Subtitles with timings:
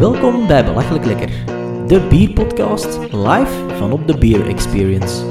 [0.00, 1.30] Welkom bij Belachelijk Lekker,
[1.86, 5.24] de bierpodcast live van op de Beer Experience.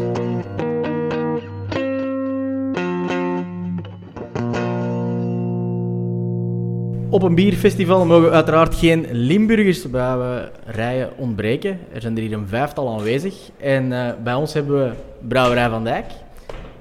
[7.10, 11.80] Op een bierfestival mogen uiteraard geen Limburgers bij we rijen ontbreken.
[11.94, 13.50] Er zijn er hier een vijftal aanwezig.
[13.58, 14.92] En uh, bij ons hebben we
[15.28, 16.06] Brouwerij van Dijk.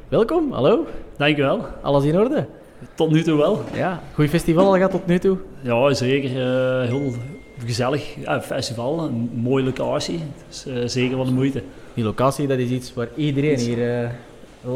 [0.08, 0.86] Welkom, hallo.
[1.16, 1.66] Dankjewel.
[1.82, 2.46] Alles in orde?
[2.94, 3.62] Tot nu toe wel.
[3.74, 5.36] Ja, goed festival al gaat tot nu toe?
[5.60, 6.30] Ja, zeker.
[6.30, 7.12] Uh, heel
[7.66, 10.20] gezellig ja, festival, een mooie locatie.
[10.48, 11.62] Dus uh, zeker wel de moeite.
[11.94, 14.08] Die locatie, dat is iets waar iedereen hier uh,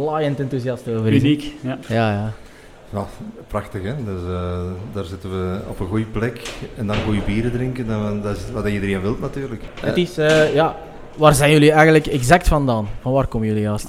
[0.04, 1.22] laaiend enthousiast over is.
[1.22, 1.78] Uniek, ja.
[1.88, 2.32] Ja, ja.
[2.92, 3.06] Ja,
[3.46, 3.94] prachtig hè.
[4.04, 4.60] Dus, uh,
[4.92, 6.40] daar zitten we op een goede plek
[6.76, 7.86] en dan goede bieren drinken.
[7.86, 9.62] Dan, dat is wat iedereen wil natuurlijk.
[9.80, 10.14] Het is,
[10.54, 10.76] ja,
[11.16, 12.88] waar zijn jullie eigenlijk exact vandaan?
[13.00, 13.88] Van waar komen jullie juist?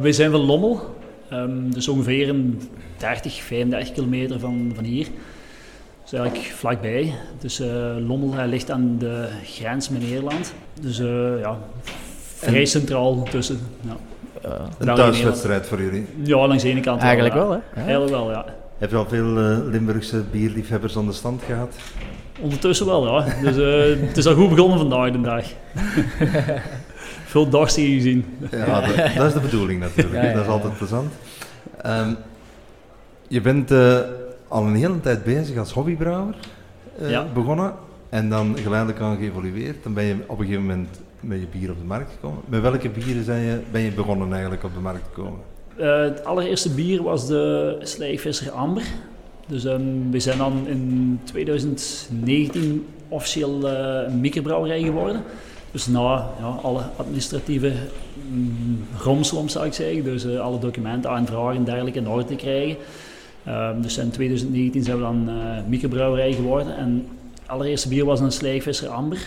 [0.00, 0.96] wij zijn van Lommel,
[1.32, 2.60] um, dus ongeveer een
[2.96, 5.06] 30, 35 kilometer van, van hier.
[6.04, 7.14] Dus eigenlijk vlakbij.
[7.40, 7.66] Dus uh,
[8.06, 10.54] Lommel ligt aan de grens met Nederland.
[10.80, 11.58] Dus uh, ja,
[12.36, 13.58] vrij en, centraal tussen.
[13.80, 13.96] Ja.
[14.44, 16.06] Uh, een thuiswedstrijd voor jullie?
[16.22, 17.80] Ja, langs de ene kant Eigenlijk wel, wel hè?
[17.80, 18.44] Eigenlijk wel, ja.
[18.78, 19.24] Heb je al veel
[19.70, 21.74] Limburgse bierliefhebbers aan de stand gehad?
[22.40, 23.34] Ondertussen wel, ja.
[23.42, 23.56] Dus
[24.08, 25.44] het is al goed begonnen vandaag de dag.
[27.32, 28.24] veel dorstigen gezien.
[28.50, 30.22] Ja, dat, dat, is de bedoeling natuurlijk.
[30.22, 31.12] Ja, ja, dat is altijd plezant.
[31.86, 32.16] Um,
[33.28, 33.70] je bent
[34.54, 36.34] al een hele tijd bezig als hobbybrouwer
[37.00, 37.26] uh, ja.
[37.34, 37.72] begonnen
[38.08, 39.82] en dan geleidelijk aan geëvolueerd.
[39.82, 42.40] Dan ben je op een gegeven moment met je bier op de markt gekomen.
[42.46, 45.38] Met welke bieren zijn je, ben je begonnen eigenlijk op de markt te komen?
[45.76, 48.82] Uh, het allereerste bier was de Slijkvisser Amber.
[49.46, 55.22] Dus um, we zijn dan in 2019 officieel uh, een microbrouwerij geworden.
[55.70, 57.72] Dus na ja, alle administratieve
[58.30, 62.36] mm, romslomp zou ik zeggen, dus uh, alle documenten aanvragen en dergelijke in orde te
[62.36, 62.76] krijgen,
[63.48, 66.76] Um, dus in 2019 zijn we dan uh, microbrouwerij geworden.
[66.76, 67.08] En
[67.40, 69.18] het allereerste bier was een Slijkvisser Amber.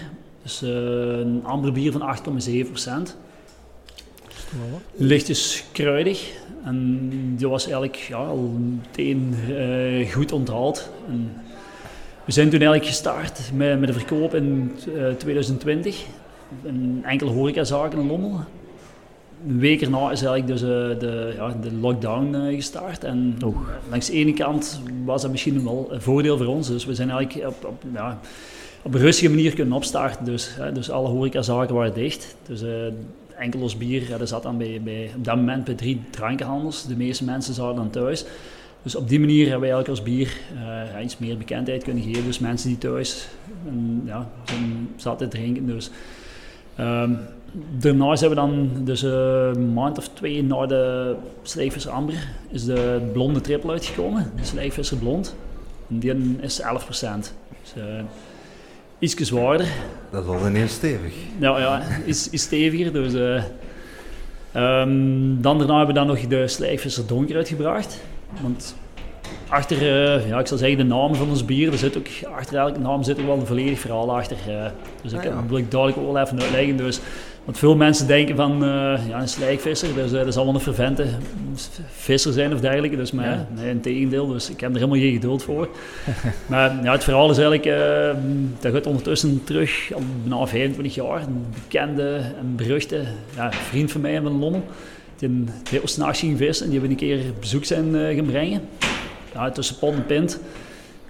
[0.43, 0.69] Dus uh,
[1.19, 3.17] een amberbier van 8,7 procent.
[4.95, 6.31] Lichtjes kruidig.
[6.63, 8.51] En die was eigenlijk ja, al
[8.85, 10.89] meteen uh, goed onthaald.
[12.25, 14.71] We zijn toen eigenlijk gestart met, met de verkoop in
[15.17, 16.05] 2020.
[16.63, 18.39] Een enkele horecazaken in Lommel
[19.47, 23.03] een week erna is eigenlijk dus, uh, de, ja, de lockdown uh, gestart.
[23.03, 23.57] En oh.
[23.89, 26.67] langs de ene kant was dat misschien wel een voordeel voor ons.
[26.67, 28.19] Dus we zijn eigenlijk op, op, ja,
[28.81, 30.25] op een rustige manier kunnen opstarten.
[30.25, 32.35] Dus, hè, dus alle horecazaken waren dicht.
[32.47, 32.69] Dus uh,
[33.37, 36.87] enkel ons bier, ja, dat zat dan bij, bij, op dat moment bij drie drankenhandels.
[36.87, 38.25] De meeste mensen zaten dan thuis.
[38.83, 40.37] Dus op die manier hebben wij eigenlijk als bier
[41.03, 42.23] iets meer bekendheid kunnen geven.
[42.23, 43.27] Dus mensen die thuis
[43.67, 44.29] en, ja,
[44.95, 45.65] zaten te drinken.
[45.65, 45.89] Dus,
[46.79, 47.19] um,
[47.77, 53.09] daarna zijn we dan, dus een maand of twee na de Slijkvisser Amber, is de
[53.13, 54.31] blonde triple uitgekomen.
[54.35, 55.35] De Slijkvisser Blond.
[55.89, 56.65] En die is 11%.
[56.93, 57.83] Dus uh,
[58.99, 59.67] iets zwaarder.
[60.11, 61.13] Dat is al ineens stevig.
[61.39, 62.93] Ja, ja is, is steviger.
[62.93, 63.43] Dus, uh,
[64.81, 68.01] um, dan daarna hebben we dan nog de Slijkvisser Donker uitgebracht.
[68.41, 68.75] Want
[69.47, 72.57] achter, uh, ja, ik zal zeggen, de naam van ons bier, er zit ook, achter
[72.57, 74.37] elke naam zit er wel een volledig verhaal achter.
[74.47, 74.65] Uh,
[75.01, 75.45] dus ik, ah, ja.
[75.47, 76.77] wil ik duidelijk ook wel even uitleggen.
[76.77, 76.99] Dus
[77.47, 80.59] want veel mensen denken van uh, ja, een slijkvisser, dus, uh, dat zal wel een
[80.59, 81.05] vervente
[81.87, 82.95] visser zijn of dergelijke.
[82.95, 83.47] Dus maar ja.
[83.55, 85.69] nee, in tegendeel, dus ik heb er helemaal geen geduld voor.
[86.47, 88.23] maar ja, het verhaal is eigenlijk, uh,
[88.59, 91.21] dat gaat ondertussen terug, al bijna 25 jaar.
[91.21, 93.03] Een bekende en beruchte
[93.35, 94.63] ja, vriend van mij van Lommel.
[95.17, 98.61] Die een heel s'nachts ging vissen en die hebben een keer bezoek zijn gaan brengen.
[99.33, 100.39] Ja, tussen pot en pint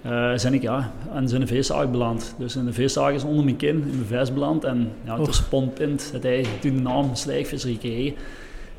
[0.06, 2.34] uh, zijn ik ja, aan zijn viszaag beland.
[2.38, 4.64] Dus in de viszaag is onder mijn kin, in mijn vis beland.
[4.64, 8.14] En ja, tussen pontpint had hij toen de naam Slijkvisser gekregen.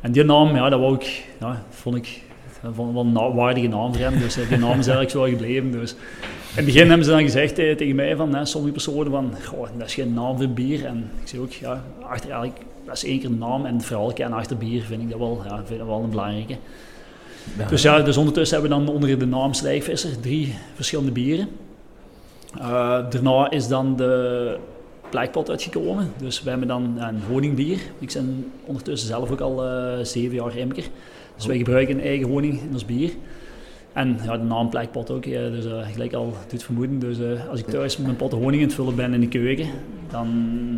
[0.01, 2.21] En die naam, ja, dat wou ik, ja, vond ik
[2.73, 4.19] vond wel een waardige naam voor hem.
[4.19, 5.71] Dus die naam is eigenlijk zo gebleven.
[5.71, 5.95] Dus.
[6.49, 9.33] In het begin hebben ze dan gezegd eh, tegen mij van, hè, sommige personen van,
[9.45, 10.85] goh, dat is geen naam voor bier.
[10.85, 14.13] En ik zei ook, ja, achter eigenlijk, dat is één keer een naam en vooral
[14.13, 16.55] kennen achter bier vind ik dat wel, ja, vind dat wel een belangrijke.
[17.69, 21.47] Dus ja, dus ondertussen hebben we dan onder de naam Slijkvisser drie verschillende bieren.
[22.57, 22.63] Uh,
[23.09, 24.57] daarna is dan de
[25.09, 26.11] plekpot uitgekomen.
[26.17, 27.79] Dus we hebben dan een honingbier.
[27.99, 30.83] Ik ben ondertussen zelf ook al uh, zeven jaar imker.
[31.35, 33.11] Dus wij gebruiken eigen honing in ons bier.
[33.93, 36.99] En ja, de naam plekpot ook, ja, dus uh, gelijk al doet vermoeden.
[36.99, 37.17] Dus
[37.49, 39.67] als ik thuis met mijn pot honing in het vullen ben in de keuken,
[40.11, 40.27] dan,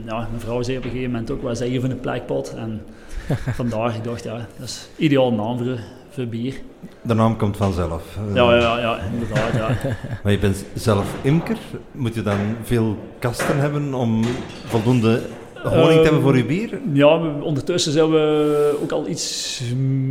[0.05, 2.53] ja, mijn vrouw zei op een gegeven moment ook, wat zeg je van een plekpot?
[2.55, 2.81] En
[3.61, 5.79] vandaar, ik dacht, ja, dat is ideaal naam voor,
[6.11, 6.53] voor bier.
[7.01, 8.17] De naam komt vanzelf.
[8.33, 9.53] Ja, ja, ja, inderdaad.
[9.53, 9.77] Ja.
[10.23, 11.57] maar je bent zelf imker.
[11.91, 14.23] Moet je dan veel kasten hebben om
[14.65, 15.21] voldoende
[15.63, 16.79] honing te hebben voor uw bier?
[16.93, 19.61] Ja, ondertussen zijn we ook al iets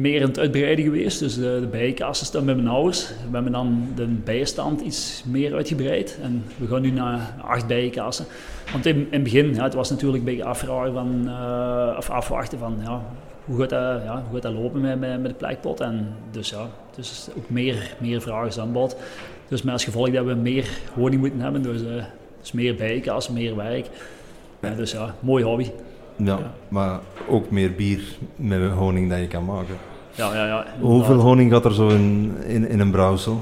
[0.00, 1.18] meer aan het uitbreiden geweest.
[1.18, 3.08] Dus de, de bijenkassen staan met mijn ouders.
[3.08, 6.18] We hebben dan de bijenstand iets meer uitgebreid.
[6.22, 8.26] En we gaan nu naar acht bijenkassen.
[8.72, 12.10] Want in, in het begin, ja, het was natuurlijk een beetje afvragen van, uh, of
[12.10, 13.02] afwachten van ja,
[13.50, 15.80] hoe, gaat dat, ja, hoe gaat dat lopen met, met, met de plekpot.
[15.80, 18.96] En dus ja, dus ook meer, meer vragen aan bod.
[19.48, 21.62] Dus met als gevolg dat we meer honing moeten hebben.
[21.62, 22.04] Dus, uh,
[22.40, 23.86] dus meer bijenkassen, meer werk.
[24.60, 25.70] Ja, dus ja, mooi hobby.
[26.16, 26.38] Ja,
[26.68, 28.02] maar ook meer bier
[28.36, 29.74] met honing dat je kan maken.
[30.14, 30.66] Ja, ja, ja.
[30.80, 33.40] Hoeveel honing gaat er zo in, in, in een brouwsel?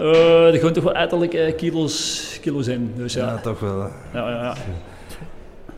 [0.00, 2.92] Uh, er gaan toch wel etterlijke kilo's, kilo's in.
[2.96, 3.26] Dus ja.
[3.26, 3.78] ja toch wel.
[4.12, 4.54] Ja, ja, ja.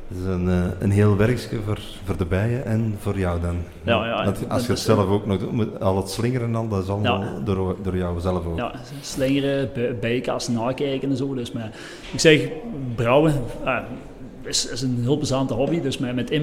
[0.09, 3.57] Het is een, uh, een heel werkje voor, voor de bijen en voor jou dan.
[3.83, 4.25] Ja, ja.
[4.25, 7.23] Dat, als je het zelf ook nog doet, al het slingeren al, dat is allemaal
[7.23, 7.41] ja.
[7.45, 8.57] door, door jou zelf ook.
[8.57, 9.71] Ja, slingeren,
[10.01, 11.35] bijenkasten nakijken en zo.
[11.35, 11.71] Dus, maar
[12.13, 12.49] ik zeg,
[12.95, 13.35] brouwen,
[13.65, 13.79] uh,
[14.43, 15.81] is, is een heel plezante hobby.
[15.81, 16.41] Dus met, met ik,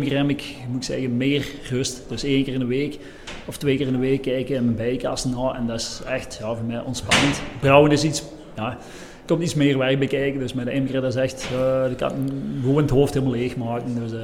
[0.68, 2.04] moet ik zeggen, meer rust.
[2.08, 3.00] Dus één keer in de week
[3.46, 5.56] of twee keer in de week kijken in mijn bijkasten na.
[5.56, 7.42] En dat is echt ja, voor mij ontspannend.
[7.60, 8.24] Brouwen is iets,
[8.56, 8.78] ja,
[9.26, 10.40] komt iets meer werk bij kijken.
[10.40, 12.12] Dus met de Imger, dat is echt, uh, ik kan
[12.62, 13.96] gewoon het hoofd helemaal leeg maken.
[14.00, 14.20] Dus, uh,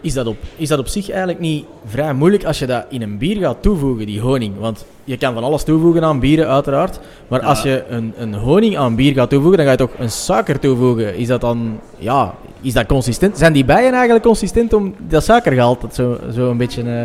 [0.00, 3.02] is dat, op, is dat op zich eigenlijk niet vrij moeilijk als je dat in
[3.02, 4.58] een bier gaat toevoegen, die honing?
[4.58, 7.00] Want je kan van alles toevoegen aan bieren, uiteraard.
[7.28, 7.46] Maar ja.
[7.46, 10.58] als je een, een honing aan bier gaat toevoegen, dan ga je toch een suiker
[10.58, 11.16] toevoegen.
[11.16, 13.38] Is dat dan, ja, is dat consistent?
[13.38, 17.04] Zijn die bijen eigenlijk consistent om dat suikergehalte zo, zo een beetje uh,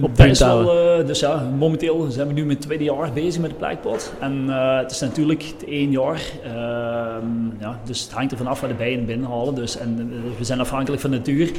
[0.00, 1.00] op te houden?
[1.00, 4.12] Uh, dus ja, momenteel zijn we nu met het tweede jaar bezig met de plekpot.
[4.20, 6.22] En uh, het is natuurlijk het één jaar.
[6.44, 9.54] Ehm, ja, dus het hangt ervan af waar de bijen binnenhalen.
[9.54, 11.50] Dus, en we zijn afhankelijk van de natuur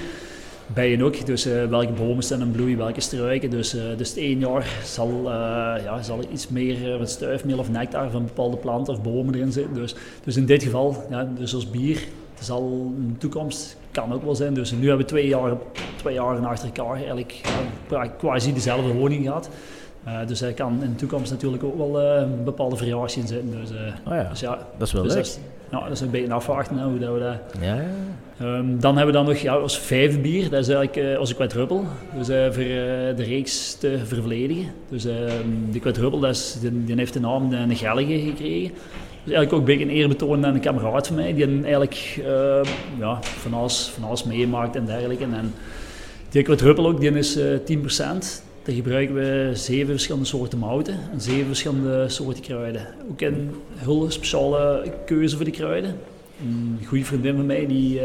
[0.74, 1.26] bijen ook.
[1.26, 3.50] Dus welke bomen staan in bloei, welke struiken.
[3.50, 5.22] Dus, dus het één jaar zal,
[5.84, 9.52] ja, zal er iets meer wat stuifmeel of nectar van bepaalde planten of bomen erin
[9.52, 9.74] zitten.
[9.74, 12.04] Dus, dus in dit geval, ja, dus als bier,
[12.40, 14.54] zal in de toekomst kan ook wel zijn.
[14.54, 15.52] Dus nu hebben we twee jaar,
[15.96, 17.42] twee jaar achter elkaar eigenlijk
[17.90, 19.50] ja, quasi dezelfde honing gehad.
[20.08, 23.28] Uh, dus hij kan in de toekomst natuurlijk ook wel uh, een bepaalde variatie in
[23.28, 23.52] zitten.
[23.52, 23.78] Dus, uh,
[24.08, 25.24] oh ja, dus ja, dat is wel dus leuk.
[25.24, 25.40] Dat,
[25.70, 27.62] nou, dat is een beetje afwachten hè, hoe dat we dat...
[27.62, 27.88] Ja, ja.
[28.42, 31.36] Um, dan hebben we dan nog ja, als vijfde bier, dat is eigenlijk als een
[31.36, 31.86] quadruppel.
[32.18, 34.66] Dus voor de reeks te vervolledigen.
[34.90, 38.72] Dus ehm, die quadruppel, dat is, die, die, heeft de naam de Gellige gekregen.
[39.24, 42.22] Dus eigenlijk ook een beetje een eerbetoon aan een kameraad van mij, die eigenlijk
[43.00, 45.24] ja, van, alles, van alles meemaakt en dergelijke.
[45.24, 45.54] En
[46.30, 47.42] die quadruppel ook, die is 10%.
[48.70, 52.88] Daar gebruiken we zeven verschillende soorten mouten en zeven verschillende soorten kruiden.
[53.12, 55.96] Ook een heel speciale keuze voor die kruiden.
[56.42, 58.02] Een goede vriendin van mij die uh,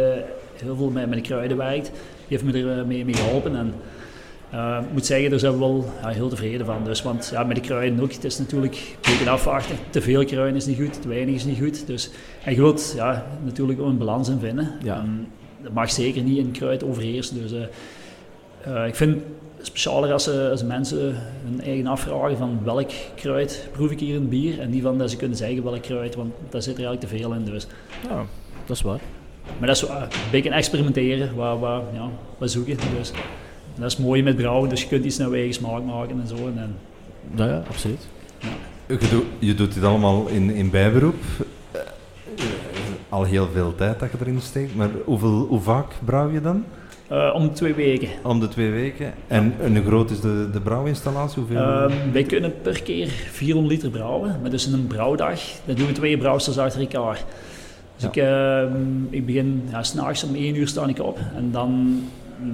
[0.54, 1.84] heel veel met, met de kruiden werkt,
[2.28, 3.56] die heeft me er eh, mee, mee geholpen.
[3.56, 3.74] En
[4.54, 6.84] uh, ik moet zeggen, daar zijn we wel ja, heel tevreden van.
[6.84, 9.76] Dus, want ja, met de kruiden ook, het is natuurlijk een beetje afwachten.
[9.90, 11.86] Te veel kruiden is niet goed, te weinig is niet goed.
[11.86, 12.10] Dus,
[12.44, 14.70] en je wilt ja, natuurlijk ook een balans in vinden.
[14.82, 14.96] Ja.
[14.98, 15.26] En
[15.62, 17.36] dat mag zeker niet in kruid overheersen.
[17.42, 17.52] Dus
[18.86, 19.22] ik vind
[19.62, 21.14] specialer als, als mensen
[21.44, 25.10] hun eigen afvragen van welk kruid proef ik hier in bier en niet van dat
[25.10, 27.44] ze kunnen zeggen welk kruid, want daar zit er eigenlijk te veel in.
[27.44, 27.66] Dus.
[28.08, 28.24] Ja,
[28.66, 29.00] dat is waar.
[29.58, 32.08] Maar dat is een beetje experimenteren, waar, waar, ja,
[32.38, 32.76] wat zoeken.
[32.98, 33.12] Dus.
[33.74, 36.26] Dat is mooi met brouwen, dus je kunt iets naar je eigen smaak maken en
[36.26, 36.36] zo.
[36.36, 36.76] En,
[37.34, 38.06] ja, ja, absoluut.
[38.38, 38.48] Ja.
[38.86, 41.14] Je, doet, je doet dit allemaal in, in bijberoep.
[43.08, 46.64] Al heel veel tijd dat je erin steekt, maar hoeveel, hoe vaak brouw je dan?
[47.12, 48.08] Uh, om de twee weken.
[48.22, 49.14] Om de twee weken.
[49.26, 51.38] En, en hoe groot is de, de brouwinstallatie?
[51.38, 51.60] Hoeveel?
[51.60, 54.38] Uh, wij kunnen per keer 400 liter brouwen.
[54.40, 57.24] Maar dus in een brouwdag, dan doen we twee brouwsters achter elkaar.
[57.96, 58.62] Dus ja.
[58.62, 58.74] ik, uh,
[59.10, 61.18] ik begin, ja, s'nachts om 1 uur sta ik op.
[61.36, 62.02] En dan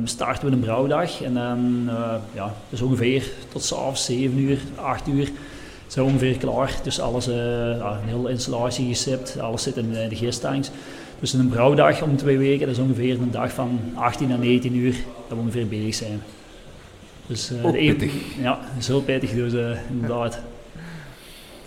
[0.04, 1.22] starten we een brouwdag.
[1.22, 5.30] En dan, uh, ja, dus ongeveer tot s'avonds 7 uur, 8 uur
[5.86, 6.74] zijn we ongeveer klaar.
[6.82, 7.34] Dus alles, uh,
[7.76, 10.70] ja, een hele installatie gesipt, alles zit in de gistanks.
[11.20, 14.76] Dus een brouwdag om twee weken, dat is ongeveer een dag van 18 naar 19
[14.76, 14.92] uur
[15.28, 16.22] dat we ongeveer bezig zijn.
[17.26, 18.12] Dus, uh, pittig.
[18.40, 19.52] Ja, dat is heel pittig, dus
[19.90, 20.40] inderdaad.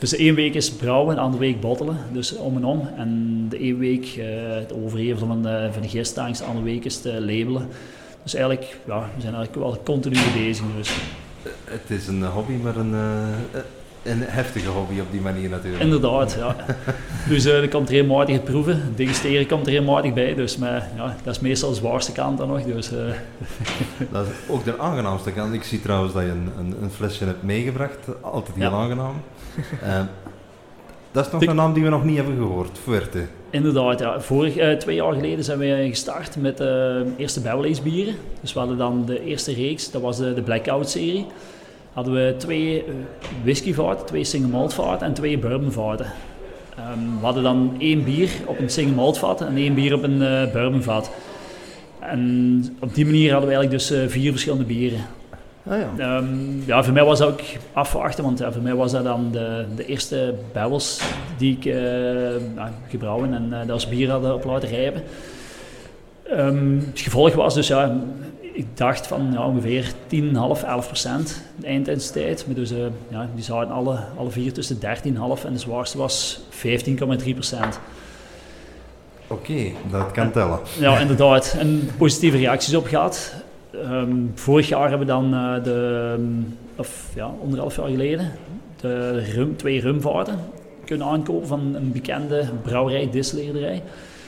[0.03, 2.89] Dus één week is brouwen, de andere week bottelen, dus om en om.
[2.97, 6.85] En de één week uh, het overhevelen van de, van de gisttanks, de andere week
[6.85, 7.67] is het labelen.
[8.23, 10.65] Dus eigenlijk, ja, we zijn eigenlijk wel continu bezig.
[10.77, 10.97] Dus.
[11.63, 12.93] Het is een hobby, maar een,
[14.03, 15.83] een heftige hobby op die manier natuurlijk.
[15.83, 16.55] Inderdaad, ja.
[17.29, 18.93] dus uh, er komt er regelmatig het proeven.
[18.95, 20.35] Degusteren komt er regelmatig bij.
[20.35, 22.63] Dus maar, ja, dat is meestal de zwaarste kant dan nog.
[22.63, 22.99] Dus, uh.
[24.11, 25.53] dat is ook de aangenaamste kant.
[25.53, 28.21] Ik zie trouwens dat je een, een, een flesje hebt meegebracht.
[28.21, 28.75] Altijd heel ja.
[28.75, 29.21] aangenaam.
[29.83, 29.99] Uh,
[31.13, 33.25] dat is nog een naam die we nog niet hebben gehoord, Fuerte.
[33.49, 34.21] Inderdaad, ja.
[34.21, 38.15] Vorig, twee jaar geleden zijn we gestart met de eerste Beverly's bieren.
[38.41, 41.25] Dus we hadden dan de eerste reeks, dat was de, de Blackout-serie
[41.93, 42.83] hadden we twee
[43.43, 46.05] whiskyvaten, twee single malt vaten en twee bourbonvaten.
[46.79, 50.03] Um, we hadden dan één bier op een single malt vat en één bier op
[50.03, 50.17] een
[50.53, 51.11] bourbonvat.
[51.99, 54.99] En op die manier hadden we eigenlijk dus vier verschillende bieren.
[55.67, 56.17] Ah, ja.
[56.17, 57.41] Um, ja, voor mij was dat ook
[57.73, 61.01] afwachten, want ja, voor mij was dat dan de, de eerste barrels
[61.37, 61.73] die ik uh,
[62.55, 65.03] nou, gebrouwen en uh, dat als bier hadden op laten rijpen.
[66.31, 67.97] Um, het gevolg was dus, ja,
[68.53, 69.93] ik dacht van ja, ongeveer 10,5,
[70.65, 72.43] 11 procent de eindtijdstijd.
[72.45, 72.77] Maar dus, uh,
[73.07, 74.81] ja, die zaten alle, alle vier tussen 13,5
[75.45, 77.79] en de zwaarste was 15,3 procent.
[79.27, 80.59] Oké, okay, dat kan tellen.
[80.79, 81.55] Ja, inderdaad.
[81.59, 83.33] En positieve reacties op gehad.
[83.75, 86.15] Um, vorig jaar hebben we dan uh, de,
[86.75, 88.31] of ja, anderhalf jaar geleden,
[88.81, 90.39] de rum, twee rumvaten
[90.85, 93.81] kunnen aankopen van een bekende brouwerij, distilleerderij.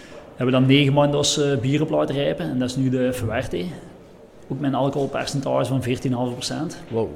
[0.07, 2.89] We hebben dan negen maanden als uh, bier op laten rijpen en dat is nu
[2.89, 3.65] de Verwerte.
[4.47, 6.75] Ook met een alcoholpercentage van 14,5%.
[6.89, 7.09] Wow.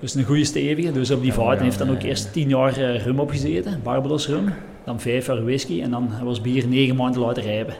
[0.00, 0.92] Dus een goede stevige.
[0.92, 4.52] Dus op die vaten heeft dan ook eerst 10 jaar uh, rum opgezeten, Barbados rum.
[4.84, 7.74] Dan 5 jaar whisky en dan was bier 9 maanden laten rijpen.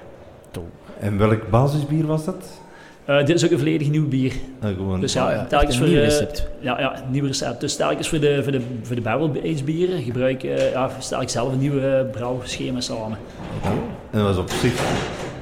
[1.01, 2.61] En welk basisbier was dat?
[3.09, 4.33] Uh, dit is ook een volledig nieuw bier.
[4.65, 5.01] Uh, gewoon.
[5.01, 5.87] Dus ja, ja telkens voor...
[5.87, 6.47] Nieuw uh, recept.
[6.61, 7.61] Ja, ja, nieuw recept.
[7.61, 11.29] Dus telkens voor de, voor de, voor de barrel aged bieren gebruik, ja, stel ik
[11.29, 13.19] zelf een nieuwe brouwschema samen.
[13.59, 13.73] Okay.
[14.11, 14.83] En dat was op zich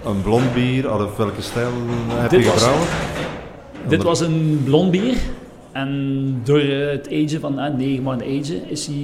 [0.05, 1.73] een blond bier, of welke stijl
[2.09, 2.81] heb dit je gebrouwen?
[2.81, 5.17] Was, dit was een blond bier.
[5.73, 8.97] En door het agen van uh, 9 maanden agen is hij,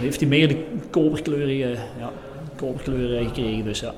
[0.00, 2.10] heeft hij meer de koperkleurige ja,
[2.56, 3.64] koperkleur gekregen.
[3.64, 3.92] Dus ja.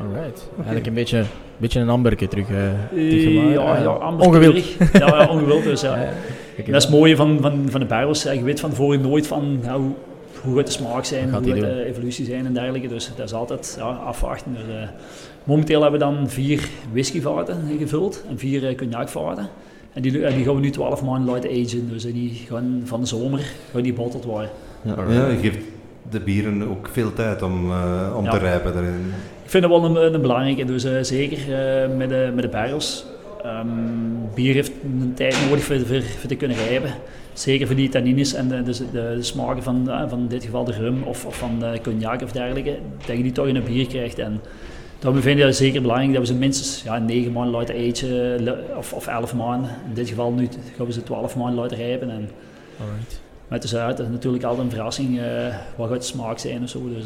[0.00, 0.42] Alright.
[0.42, 0.56] Okay.
[0.56, 1.24] Eigenlijk een beetje
[1.58, 2.48] beetje een amberke terug.
[2.48, 4.64] Uh, ja, ja, ongewild.
[4.64, 5.96] ja, ja, ongewild dus, ja.
[5.96, 6.12] ja
[6.56, 8.22] dat is het mooie van, van, van de barrels.
[8.22, 9.90] Je weet van tevoren nooit van ja, hoe,
[10.42, 12.88] hoe gaat de smaak zijn, hoe gaat de evolutie zijn en dergelijke.
[12.88, 14.52] Dus dat is altijd ja, afwachten.
[14.52, 14.88] Dus, uh,
[15.44, 19.48] momenteel hebben we dan vier whiskyvaten gevuld en vier uh, cognacvaten.
[19.92, 21.88] En die, die gaan we nu 12 maanden laten agen.
[21.88, 24.50] Dus die gaan van de zomer gaan die botteld worden.
[24.82, 25.58] Ja, ja, je geeft
[26.10, 29.12] de bieren ook veel tijd om, uh, om te rijpen daarin.
[29.44, 32.50] Ik vind dat wel een, een belangrijke, dus uh, zeker uh, met, de, met de
[32.50, 33.04] barrels.
[33.46, 36.90] Um, bier heeft een tijd nodig voor, voor, voor te kunnen rijpen.
[37.32, 40.44] Zeker voor die tannines en de, de, de, de smaken van, uh, van in dit
[40.44, 43.56] geval de rum of, of van de cognac of dergelijke, dat je die toch in
[43.56, 44.18] een bier krijgt.
[44.18, 44.40] En
[44.98, 48.40] daarom vind ik het zeker belangrijk dat we ze minstens ja, 9 maanden laten eten
[48.76, 49.70] of, of 11 maanden.
[49.88, 52.10] In dit geval nu gaan we ze 12 maanden laten rijpen.
[52.10, 52.30] En
[52.80, 53.20] Alright.
[53.48, 55.20] Met de zuid is natuurlijk altijd een verrassing
[55.76, 56.80] wat gaat de smaak zijn of zo.
[56.94, 57.04] Dus,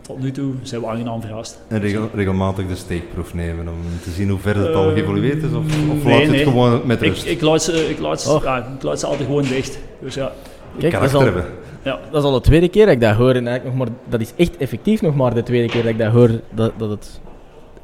[0.00, 1.58] tot nu toe zijn we aangenaam verrast.
[1.68, 5.42] En regel, regelmatig de steekproef nemen om te zien hoe ver het al Uh, geëvolueerd
[5.42, 5.52] is?
[5.52, 6.44] Of, of nee, laat je het nee.
[6.44, 7.26] gewoon met Ik, rust?
[7.26, 8.42] ik, laat ze, ik, laat ze, Oh.
[8.42, 9.78] ja, ik laat ze altijd gewoon dicht.
[10.00, 10.32] Dus ja,
[10.78, 11.44] Kijk, dat is, al, hebben.
[11.82, 11.98] ja.
[12.10, 13.34] dat is al de tweede keer dat ik dat hoor.
[13.34, 15.98] En eigenlijk nog maar, dat is echt effectief nog maar de tweede keer dat ik
[15.98, 16.30] dat hoor.
[16.50, 17.20] Dat, dat het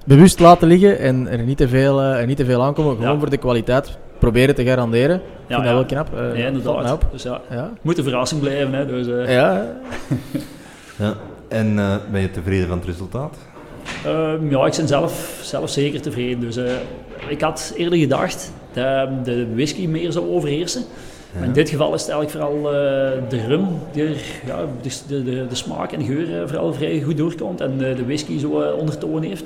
[0.07, 2.97] bewust laten liggen en er niet te veel, eh, er niet te veel aankomen.
[2.97, 3.19] Gewoon Ja.
[3.19, 5.17] voor de kwaliteit proberen te garanderen.
[5.17, 5.75] Ik Ja, vind ja.
[5.75, 6.15] dat wel knap.
[6.15, 6.93] eh, nee, valt mij inderdaad.
[6.93, 7.07] op.
[7.13, 7.57] Dus ja, Ja.
[7.75, 8.73] het moet een verrassing blijven.
[8.73, 9.67] Hè, dus, eh, Ja,
[10.99, 11.15] Ja.
[11.49, 13.37] En eh, ben je tevreden van het resultaat?
[14.05, 16.41] Ehm, ja, ik ben zelf, zelf zeker tevreden.
[16.41, 16.73] Dus, eh,
[17.29, 20.83] ik had eerder gedacht dat de whisky meer zou overheersen.
[21.39, 24.17] Maar in dit geval is het eigenlijk vooral eh, de rum die er,
[24.47, 27.95] ja, de, de, de, de smaak en geur eh, vooral vrij goed doorkomt en de,
[27.95, 29.45] de whisky zo eh, ondertoon heeft.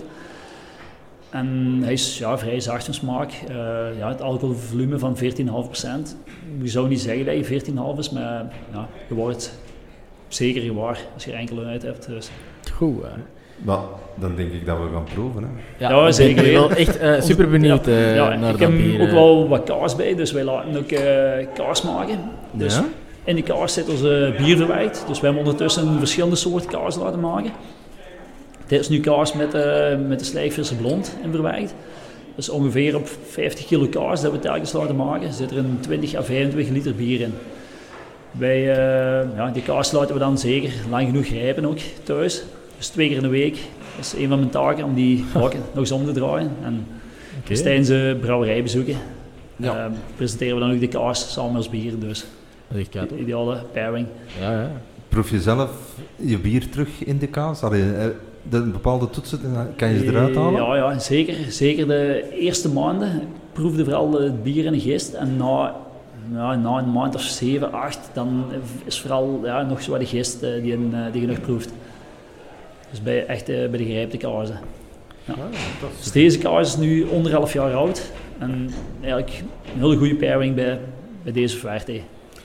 [1.30, 3.32] En hij is ja, vrij zacht van smaak.
[3.48, 3.56] Eh,
[3.98, 6.16] ja, het alcoholvolume van 14,5%.
[6.62, 9.58] Je zou niet zeggen dat je 14,5 is, maar ja, je wordt
[10.28, 12.06] zeker gewaar als je er enkele uit hebt.
[12.06, 12.30] Dus.
[12.74, 13.04] goed.
[13.64, 13.78] Maar
[14.14, 15.42] dan denk ik dat we gaan proeven.
[15.42, 15.48] Hè.
[15.84, 18.58] Ja, Ja, ik zeker ben wel echt eh, super benieuwd Ja, eh, ja, naar ik
[18.58, 22.18] dat heb ook wel wat kaas bij, dus wij laten ook eh, kaas maken.
[22.52, 22.84] Dus Ja?
[23.24, 25.04] in die kaas zit onze bier verwerkt.
[25.06, 27.50] Dus we hebben ondertussen verschillende soorten kaas laten maken.
[28.68, 31.74] Dit is nu kaas met, eh met de slijkvisse blond in verwerkt.
[32.36, 36.14] Dus ongeveer op 50 kilo kaas dat we telkens laten maken, zit er een 20
[36.14, 37.32] à 25 liter bier in.
[38.30, 42.42] Wij, eh, ja, die kaas laten we dan zeker lang genoeg rijpen ook thuis.
[42.76, 43.54] Dus twee keer in de week.
[43.96, 46.50] Dat is een van mijn taken om die bakken nog eens om te draaien.
[46.64, 46.86] En
[47.38, 47.48] Oké.
[47.48, 48.96] dus tijdens de brouwerijbezoeken
[49.56, 49.84] Ja.
[49.84, 51.98] eh, presenteren we dan ook de kaas samen als bier.
[51.98, 52.26] Dus
[52.72, 53.06] hoor.
[53.18, 54.06] ideale pairing.
[54.40, 54.70] Ja, ja.
[55.08, 55.70] Proef je zelf
[56.16, 57.62] je bier terug in de kaas?
[57.62, 58.06] Allee, eh,
[58.42, 59.40] de bepaalde toetsen,
[59.76, 60.62] kan je ze eruit halen?
[60.62, 61.34] Ja, ja zeker.
[61.48, 65.12] Zeker de eerste maanden proefde vooral het bier en de gist.
[65.14, 65.74] En na,
[66.32, 68.44] ja, na een maand of zeven, acht, dan
[68.84, 71.40] is vooral ja, nog zo wat de gist eh, die, een, eh, die je nog
[71.40, 71.72] proeft.
[72.90, 74.58] Dus bij, echt eh, bij de gerijpte kazen.
[75.24, 75.34] Ja.
[75.98, 78.10] Dus deze kaas is nu anderhalf jaar oud.
[78.38, 79.42] En eigenlijk
[79.74, 80.78] een hele goede pairing bij,
[81.22, 81.92] bij deze Verte.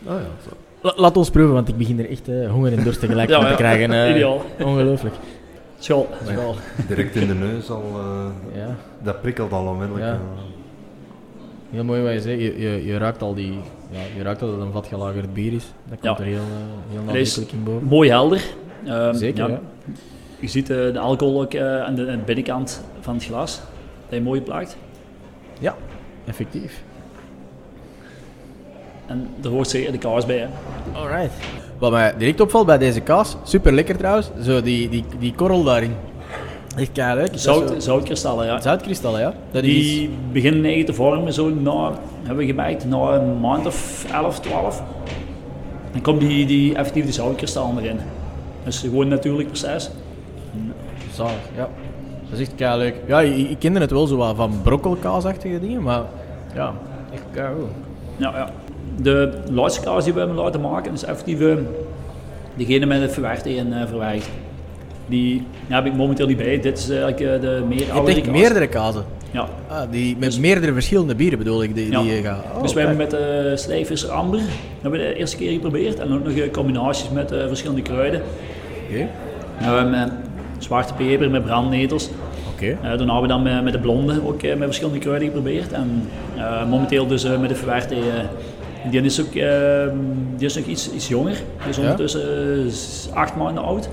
[0.05, 0.19] Ah, ja,
[0.50, 0.50] zo.
[0.81, 3.35] La- laat ons proeven, want ik begin er echt eh, honger en dorst tegelijk Ja,
[3.35, 3.55] van te ja.
[3.55, 3.91] krijgen.
[3.91, 4.09] eh.
[4.09, 4.41] Ideaal.
[4.63, 5.15] Ongelooflijk.
[5.83, 6.07] School.
[6.25, 6.55] School.
[6.87, 8.25] Direct in de neus al, eh,
[8.61, 10.05] Ja, dat prikkelt al onmiddellijk.
[10.05, 10.13] Ja.
[10.13, 10.19] eh.
[11.71, 12.39] heel mooi wat je zegt.
[12.39, 13.59] Je, je, je ruikt al die...
[13.89, 15.65] Ja, je ruikt dat het een vatgelagerd bier is.
[15.89, 16.23] Dat komt Ja.
[16.23, 17.87] er heel, eh, heel nadrukkelijk in boven.
[17.87, 18.41] Mooi helder.
[18.85, 19.59] Ehm, Zeker,
[20.39, 23.61] je ziet de alcohol ook aan, de, binnenkant van het glas,
[24.09, 24.77] dat je mooi plakt.
[25.59, 25.75] Ja,
[26.25, 26.83] effectief.
[29.05, 30.37] En er hoort zeker de kaas bij.
[30.37, 30.47] Hè.
[30.93, 31.31] Alright.
[31.83, 35.63] Wat mij direct opvalt bij deze kaas, super lekker trouwens, zo die, die, die korrel
[35.63, 35.95] daarin.
[36.77, 37.29] Echt leuk.
[37.33, 37.79] Zout, zo...
[37.79, 38.61] Zoutkristallen, ja.
[38.61, 39.33] Zoutkristallen, ja.
[39.51, 40.09] Dat die is...
[40.31, 44.83] beginnen eigen te vormen, zo na, hebben we gemerkt, na een maand of 11, 12.
[45.91, 47.99] Dan komt die, die effectief de zoutkristallen erin.
[48.63, 49.89] Dus gewoon natuurlijk proces.
[51.13, 51.69] Zalig, ja.
[52.29, 52.95] Dat is echt kei leuk.
[53.07, 56.03] Ja, ik, kende het wel zo wat van brokkelkaasachtige dingen, maar
[56.55, 56.73] ja,
[57.13, 57.53] echt kei
[58.17, 58.49] Ja, ja.
[59.01, 61.39] De laatste kaas die we hebben laten maken is effectief
[62.55, 64.29] degene met het verwerkte en uh, verwerkt.
[65.07, 66.59] Die ja, heb ik momenteel niet bij.
[66.59, 68.21] Dit is eigenlijk uh, de meer kaas.
[68.21, 69.03] meerdere kazen?
[69.31, 69.47] Ja.
[69.67, 72.01] Ah, die, met dus, meerdere verschillende bieren bedoel ik, die, ja.
[72.01, 72.39] die gaan.
[72.55, 74.39] Oh, dus we hebben met de uh, slijvers amber
[74.81, 76.00] hebben we de eerste keer geprobeerd.
[76.00, 78.21] En ook nog combinaties met verschillende kruiden.
[78.89, 79.07] Oké.
[79.62, 79.89] Okay.
[79.89, 80.12] met
[80.57, 82.09] zwarte peper, met brandnetels.
[82.53, 82.75] Oké.
[82.79, 82.97] Okay.
[82.97, 85.71] daarna hebben we dan met, met de blonde ook met verschillende kruiden geprobeerd.
[85.71, 86.09] En
[86.69, 87.95] momenteel dus met de verwerkte
[88.89, 89.97] die is, ook, ehm,
[90.37, 91.35] die is nog iets, iets jonger.
[91.59, 93.89] Die is ondertussen uh, acht maanden oud.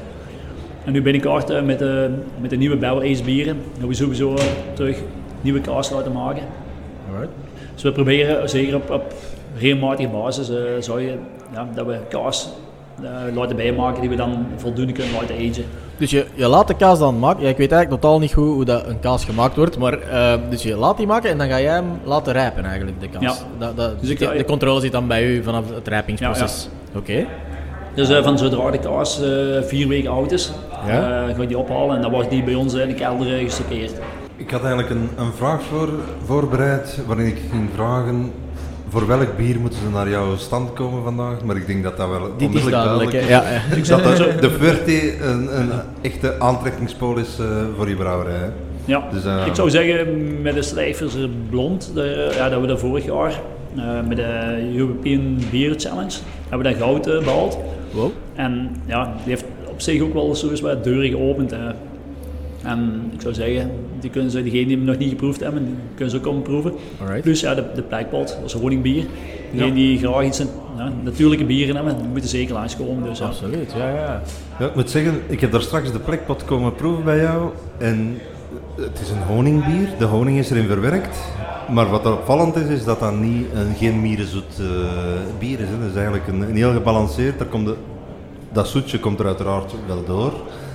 [0.84, 3.56] En nu ben ik uh, met, de, met de nieuwe Bell Ace bieren.
[3.78, 4.36] Dat we sowieso
[4.74, 4.98] terug
[5.40, 6.42] nieuwe kaas laten maken.
[7.12, 7.32] Alright.
[7.74, 9.14] Dus we proberen zeker op, op
[9.58, 11.14] regelmatige basis zou je,
[11.52, 12.48] ja, dat we kaas
[13.02, 15.64] uh, laten bijmaken die we dan voldoende kunnen laten eten.
[15.96, 17.42] Dus je, je laat de kaas dan maken.
[17.42, 19.78] Ja, ik weet eigenlijk totaal niet goed hoe dat een kaas gemaakt wordt.
[19.78, 23.00] Maar uh, dus je laat die maken en dan ga jij hem laten rijpen eigenlijk,
[23.00, 23.22] de kaas.
[23.22, 23.34] Ja.
[23.58, 26.68] Dat, dat, dus de, de, controle zit dan bij u vanaf het rijpingsproces.
[26.92, 27.26] Ja, Oké.
[27.94, 29.20] Dus uh, van zodra de kaas
[29.66, 30.52] vier weken oud is,
[30.86, 31.26] ja?
[31.34, 33.92] ga je die ophalen en dan wordt die bij ons in de kelder gestockeerd.
[34.36, 35.88] Ik had eigenlijk een, een vraag voor,
[36.24, 38.32] voorbereid waarin ik ging vragen
[38.90, 41.44] voor welk bier moeten ze naar jouw stand komen vandaag?
[41.44, 43.12] Maar ik denk dat dat wel Dit is duidelijk.
[43.12, 43.28] is.
[43.28, 43.76] Ja, ja.
[43.76, 45.70] Ik zat dat de Fuerte een, een
[46.00, 48.50] echte aantrekkingspool is uh, voor je brouwerij.
[48.84, 51.14] Ja, dus, uh, ik zou zeggen met de slijvers
[51.50, 53.40] blond, de, ja, dat we dat vorig jaar
[53.76, 56.12] uh, met de European Beer Challenge
[56.48, 57.58] hebben we dat goud behaald.
[57.92, 58.10] Wow.
[58.34, 61.54] En ja, die heeft op zich ook wel zo wat deuren geopend.
[62.62, 65.74] En ik zou zeggen, die kunnen ze, diegenen die hem nog niet geproefd hebben, die
[65.94, 66.72] kunnen ze ook komen proeven.
[67.00, 67.22] Alright.
[67.22, 69.06] Plus ja, de, de Blackpot, dat is honingbier.
[69.50, 70.42] Diegenen die graag iets
[70.76, 73.08] ja, natuurlijke bieren hebben, die moeten zeker langskomen.
[73.08, 73.26] Dus, ja.
[73.26, 74.22] Absoluut, ja, ja.
[74.58, 74.66] ja.
[74.66, 77.50] Ik moet zeggen, ik heb daar straks de Blackpot komen proeven bij jou.
[77.78, 78.18] En
[78.76, 81.18] het is een honingbier, de honing is erin verwerkt.
[81.70, 84.66] Maar wat er opvallend is, is dat dat niet een geen mierenzoet uh,
[85.38, 85.68] bier is.
[85.68, 85.78] Hè.
[85.78, 87.38] Dat is eigenlijk een, een heel gebalanceerd.
[87.38, 87.74] Daar komt de,
[88.52, 90.32] dat zoetje komt er uiteraard wel door.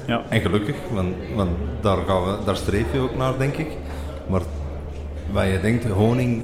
[0.08, 0.22] Ja.
[0.30, 1.50] En gelukkig, want, want
[1.82, 3.68] daar, gaan we, daar streef je ook naar, denk ik.
[4.30, 4.42] Maar
[5.32, 6.44] waar je denkt, honing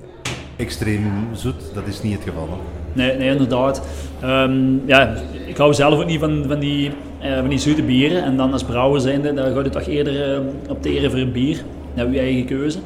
[0.56, 2.48] extreem zoet, dat is niet het geval.
[2.94, 3.88] Nee, nee, inderdaad.
[4.24, 5.14] Um, ja,
[5.46, 6.92] ik hou zelf ook niet van, van, die,
[7.24, 8.24] uh, van die zoete bieren.
[8.24, 11.64] En dan als brouwer zijnde, dan ga je toch eerder uh, opteren voor een bier.
[11.94, 12.80] Dat is je eigen keuze.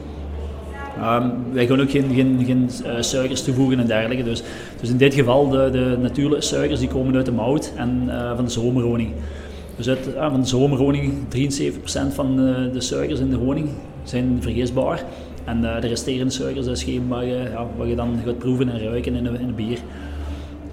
[1.00, 4.24] Um, wij gaan ook geen, geen, geen uh, suikers toevoegen en dergelijke.
[4.24, 4.44] Dus,
[4.82, 8.46] dus in dit geval, de, de natuurlijke suikers die komen uit de mout en van
[8.46, 9.10] de zomerhoning.
[9.76, 13.70] Dus uit, ah, van de zomerhoning, 73% van de, de suikers in de honing
[14.04, 15.04] zijn vergisbaar.
[15.44, 18.38] En uh, de resterende suikers, dat is geen wat je, ja, wat je dan gaat
[18.38, 19.80] proeven en ruiken in een, bier.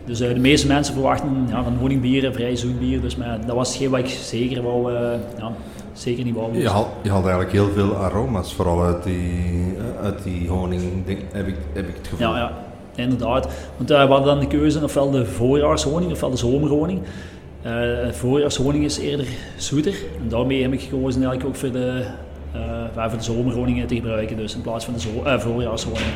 [0.04, 3.00] Dus uh, de meeste mensen verwachten ja, van honingbieren vrij zoet bier.
[3.00, 4.98] Dus maar, dat was geen wat ik zeker wou, uh,
[5.38, 5.52] ja,
[5.92, 6.58] zeker niet wou.
[6.58, 10.82] Je haalt, je haalt eigenlijk heel veel aroma's, vooral uit die, uit die honing,
[11.32, 12.28] heb ik, heb ik het gevoel.
[12.28, 12.52] Ja, ja
[12.94, 13.48] inderdaad.
[13.76, 17.00] Want we hadden dan de keuze ofwel de voorjaarshoning ofwel de zomerhoning.
[17.66, 19.94] Uh, voorjaarshoning is eerder zoeter.
[20.22, 22.05] En daarmee heb ik gekozen eigenlijk ook voor de,
[22.96, 26.12] uh, voor de zomerhoningen te gebruiken, dus in plaats van de zo uh, voorjaarshoning.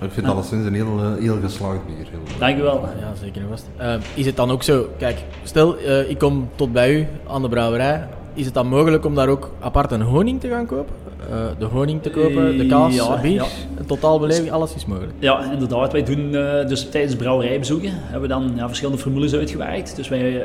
[0.00, 0.32] Ik vind ja.
[0.32, 1.96] alleszins een heel, heel geslaagd bier.
[1.96, 2.88] Heel Dankjewel.
[3.00, 3.66] Ja, zeker vast.
[3.80, 5.76] Uh, is het dan ook zo, kijk, stel
[6.08, 9.50] ik kom tot bij u aan de brouwerij, is het dan mogelijk om daar ook
[9.60, 10.94] apart een honing te gaan kopen?
[11.30, 13.44] Uh, de honing te kopen, de kaas, ja, bier, ja.
[13.86, 15.12] totaalbeleving, alles is mogelijk.
[15.18, 15.92] Ja, inderdaad.
[15.92, 19.96] Wij doen uh, dus tijdens brouwerijbezoeken hebben we dan ja, verschillende formules uitgewerkt.
[19.96, 20.42] Dus wij uh,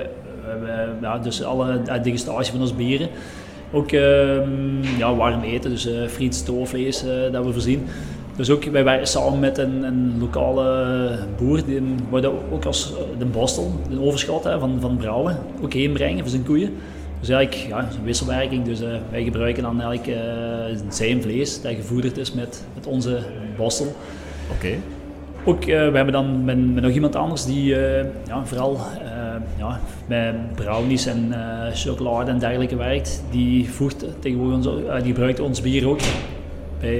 [1.01, 3.09] ja, dus alle degustatie van ons bieren.
[3.71, 7.87] Ook ehm, ja, warm eten, dus friet, stoofvlees dat we voorzien.
[8.35, 13.25] Dus ook, wij werken samen met een, een lokale boer, die wordt ook als de
[13.25, 16.73] Bostel, een overschot hè, van, van brouwen, ook heen brengen voor zijn koeien.
[17.21, 18.65] Dus eigenlijk, ja, een wisselwerking.
[18.65, 23.19] Dus uh, wij gebruiken dan eigenlijk uh, zijn vlees dat gevoederd is met, met onze
[23.57, 23.85] bossel.
[23.85, 24.55] Oké.
[24.55, 24.79] Okay.
[25.45, 27.75] Ook, uh, we hebben dan met, met, nog iemand anders die
[28.27, 28.77] ja, vooral
[29.57, 31.33] ja, met brownies en
[31.73, 33.23] chocolade en dergelijke werkt.
[33.31, 34.65] Die voegt tegenwoordig ons,
[35.03, 35.99] die gebruikt ons bier ook
[36.79, 36.97] bij,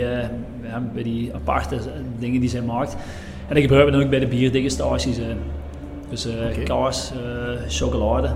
[0.64, 1.78] ja, bij die aparte
[2.20, 2.96] dingen die zij maakt.
[3.48, 5.20] En dat gebruiken we dan ook bij de bierdegustaties.
[6.10, 6.64] dus okay.
[6.64, 7.12] kaas,
[7.68, 8.30] chocolade.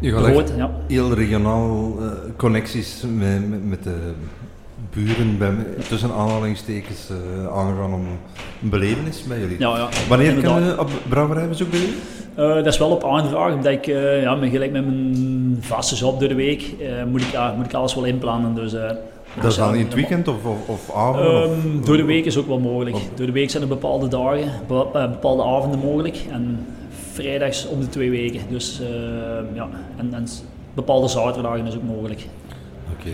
[0.00, 0.70] Je gaat ja.
[0.86, 2.06] heel regionaal uh,
[2.36, 3.96] connecties met, met, met, de
[4.94, 5.50] buren bij,
[5.88, 8.06] tussen aanhalingstekens uh, aangaan om
[8.62, 9.58] een belevenis bij jullie.
[9.58, 9.88] Ja, ja.
[10.08, 11.94] Wanneer kunnen we op brouwerijbezoek bij jullie?
[12.38, 15.94] Uh, dat is wel op aanvraag, omdat ik uh, ja, met, gelijk met mijn vaste
[15.94, 16.74] job door de week
[17.10, 18.54] moet, ik, moet ik alles wel inplannen.
[18.54, 18.72] Dus,
[19.40, 21.24] dat is dan in het weekend of, of, of avond?
[21.24, 22.96] Um, door de week is ook wel mogelijk.
[23.14, 24.50] Door de week zijn er bepaalde dagen,
[24.92, 26.24] bepaalde avonden mogelijk.
[26.30, 26.66] En
[27.22, 28.40] vrijdags om de twee weken.
[28.50, 28.80] Dus
[29.54, 30.26] ja, en, en
[30.74, 32.26] bepaalde zaterdagen is ook mogelijk.
[32.98, 33.10] Oké,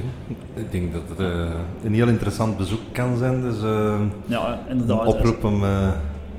[0.55, 1.51] ik denk dat het uh,
[1.85, 3.41] een heel interessant bezoek kan zijn.
[3.41, 5.01] Dus uh, ja, inderdaad.
[5.01, 5.89] Een oproep om uh,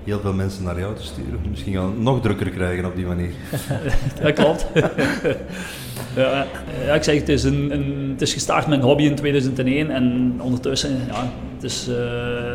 [0.04, 1.40] heel veel mensen naar jou te sturen.
[1.50, 3.32] Misschien gaan we nog drukker krijgen op die manier.
[4.22, 4.68] dat klopt.
[6.16, 6.46] ja,
[6.86, 9.90] ja, ik zeg, het is, een, een, het is gestart met een hobby in 2001
[9.90, 11.88] en ondertussen ja, het is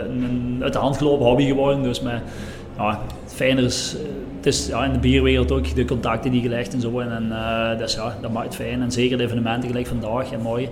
[0.09, 1.83] een uit de hand gelopen hobby geworden.
[1.83, 2.23] Dus met,
[2.77, 3.97] ja, het fijner is
[4.41, 7.01] het is ja, in de bierwereld ook de contacten die gelegd en zo.
[7.01, 8.83] En, en uh, dus ja, dat maakt het fijn.
[8.83, 10.69] En zeker de evenementen gelijk vandaag en mooi.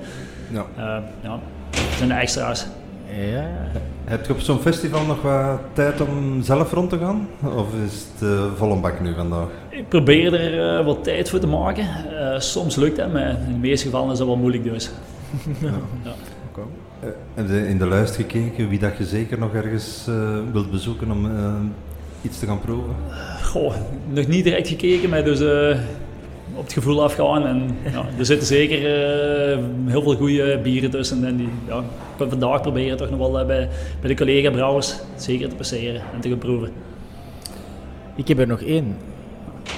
[0.50, 0.66] Ja.
[0.78, 1.38] Uh, ja,
[1.96, 2.66] zijn de extra's.
[3.32, 3.46] Ja.
[4.04, 7.28] Heb je op zo'n festival nog wat tijd om zelf rond te gaan?
[7.56, 9.48] Of is het uh, volle bak nu vandaag?
[9.68, 11.84] Ik probeer er uh, wat tijd voor te maken.
[11.84, 14.90] Uh, soms lukt het, maar in de meeste gevallen is dat wel moeilijk dus.
[15.60, 15.66] ja.
[16.04, 16.12] ja.
[16.50, 17.12] Okay.
[17.34, 20.04] Heb je in de lijst gekeken wie dat je zeker nog ergens
[20.52, 21.26] wilt bezoeken om
[22.22, 22.94] iets te gaan proeven?
[23.42, 23.74] Goh,
[24.08, 25.76] nog niet direct gekeken, maar dus uh,
[26.54, 27.46] op het gevoel afgaan.
[27.46, 31.24] En, ja, er zitten zeker uh, heel veel goede bieren tussen.
[31.24, 31.78] En die, ja,
[32.18, 33.68] ik vandaag proberen toch nog wel uh, bij,
[34.00, 36.70] bij de collega-brouwers zeker te passeren en te gaan proeven.
[38.16, 38.96] Ik heb er nog één.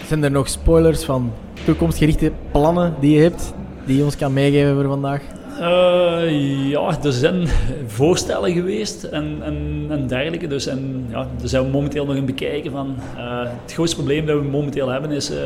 [0.06, 1.32] Zijn er nog spoilers van
[1.64, 3.52] toekomstgerichte plannen die je hebt,
[3.86, 5.22] die je ons kan meegeven voor vandaag?
[5.60, 7.48] Uh, ja, er zijn
[7.86, 10.46] voorstellen geweest en, en, en dergelijke.
[10.46, 12.70] Dus en, ja, daar zijn we momenteel nog in bekijken.
[12.70, 15.36] Van, uh, het grootste probleem dat we momenteel hebben is, uh,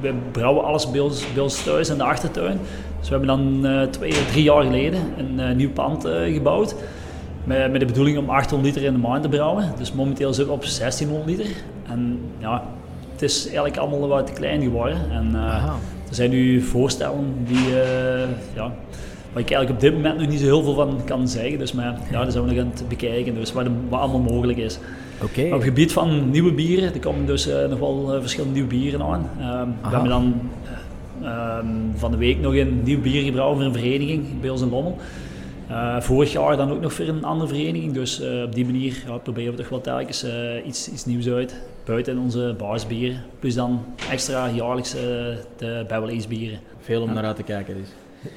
[0.00, 2.58] we brouwen alles bij ons, bij ons thuis in de achtertuin.
[3.00, 6.74] Dus we hebben dan twee, drie jaar geleden een nieuw pand gebouwd.
[7.44, 9.72] Met, met de bedoeling om 800 liter in de maand te brouwen.
[9.78, 11.46] Dus momenteel zitten we op 1600 liter.
[11.88, 12.64] En ja,
[13.12, 14.98] het is eigenlijk allemaal wat te klein geworden.
[15.10, 15.34] En
[16.08, 17.68] er zijn nu voorstellen die
[18.54, 18.72] ja,
[19.32, 21.58] Waar ik eigenlijk op dit moment nog niet zo heel veel van kan zeggen.
[21.58, 23.34] Dus maar, ja, daar zijn we nog aan het bekijken.
[23.34, 24.78] Dus wat, wat allemaal mogelijk is.
[25.22, 25.46] Okay.
[25.46, 28.68] Op het gebied van nieuwe bieren, er komen dus uh, nog wel uh, verschillende nieuwe
[28.68, 29.30] bieren aan.
[29.40, 30.40] Um, we hebben dan
[31.22, 34.68] um, van de week nog een nieuw bier gebrouwen voor een vereniging bij ons in
[34.68, 34.96] Lommel.
[35.70, 37.92] Uh, vorig jaar dan ook nog voor een andere vereniging.
[37.92, 40.26] Dus op die manier ja, proberen we toch wel telkens
[40.66, 41.60] iets, iets nieuws uit.
[41.84, 43.22] Buiten onze baarsbieren.
[43.38, 44.92] Plus dan extra jaarlijks
[45.56, 46.58] de Babel bieren.
[46.80, 47.88] Veel om naar uit te kijken dus.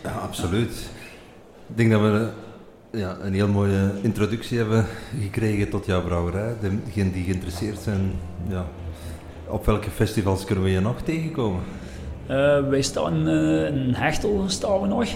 [0.04, 0.90] Ja, absoluut.
[1.68, 2.30] Ik denk dat we
[2.92, 4.86] ja, een heel mooie introductie hebben
[5.22, 6.54] gekregen tot jouw brouwerij.
[6.86, 8.12] Degenen die geïnteresseerd zijn,
[8.48, 8.66] ja,
[9.48, 11.62] op welke festivals kunnen we je nog tegenkomen?
[12.30, 15.08] Uh, wij staan uh, in Hechtel staan we nog.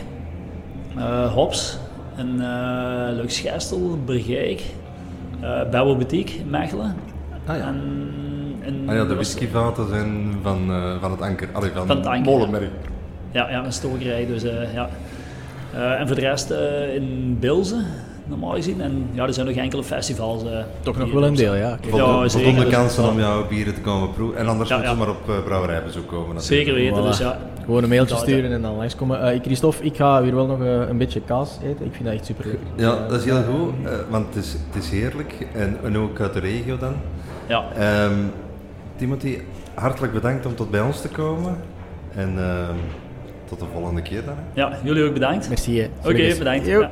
[0.98, 1.78] Uh, Hops,
[2.18, 4.62] in uh, Luxgestel, Bergijk,
[5.42, 6.96] uh, Boutique, Mechelen.
[7.46, 7.68] Ah ja.
[8.62, 10.68] En, ah ja, de whiskyvaten zijn van,
[11.00, 12.64] van het anker, allee, van, van het anker, Molenmerk.
[12.64, 12.99] Ja,
[13.32, 14.26] ja een stokerij.
[14.26, 14.90] Dus, uh, ja.
[15.76, 17.86] Uh, en voor de rest uh, in Bilzen,
[18.26, 18.82] normaal gezien.
[18.82, 20.44] En ja, er zijn nog enkele festivals.
[20.82, 21.78] Toch nog wel een deel, ja.
[21.82, 24.38] Voldoende, ja, voldoende kansen om jouw bieren te komen proeven.
[24.38, 26.36] En anders ja, moet je maar op uh, brouwerijbezoek komen.
[26.36, 26.68] Natuurlijk.
[26.68, 27.38] Zeker weten, dus ja.
[27.66, 29.36] Gewoon een mailtje sturen en dan langskomen.
[29.36, 31.86] Uh, Christophe, ik ga weer wel nog een beetje kaas eten.
[31.86, 32.60] Ik vind dat echt super leuk.
[32.76, 33.74] Ja, dat is heel goed,
[34.10, 35.48] want het is, het is heerlijk.
[35.54, 36.94] En, en ook uit de regio dan.
[37.48, 37.64] Ja.
[38.04, 38.32] Um,
[38.96, 39.38] Timothy,
[39.74, 41.56] hartelijk bedankt om tot bij ons te komen.
[42.16, 42.76] En ehm,
[43.50, 44.36] tot de volgende keer dan.
[44.54, 45.50] Ja, jullie ook bedankt.
[45.50, 45.90] Merci.
[46.00, 46.66] Oké, okay, bedankt.
[46.66, 46.92] Ja.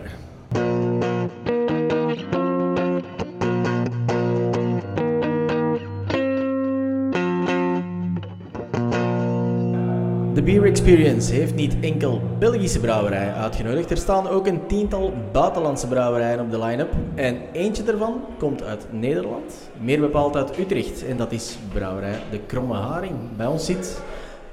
[10.34, 13.92] De Beer Experience heeft niet enkel Belgische brouwerijen uitgenodigd.
[13.92, 16.94] Er staan ook een tiental buitenlandse brouwerijen op de line-up.
[17.16, 21.06] En eentje daarvan komt uit Nederland, meer bepaald uit Utrecht.
[21.06, 23.16] En dat is brouwerij De Kromme Haring.
[23.38, 24.02] Bij ons zit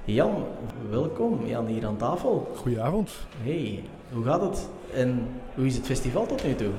[0.07, 0.45] Jan,
[0.91, 2.53] welkom Jan hier aan tafel.
[2.57, 3.11] Goedenavond.
[3.43, 6.71] Hey, hoe gaat het en hoe is het festival tot nu toe?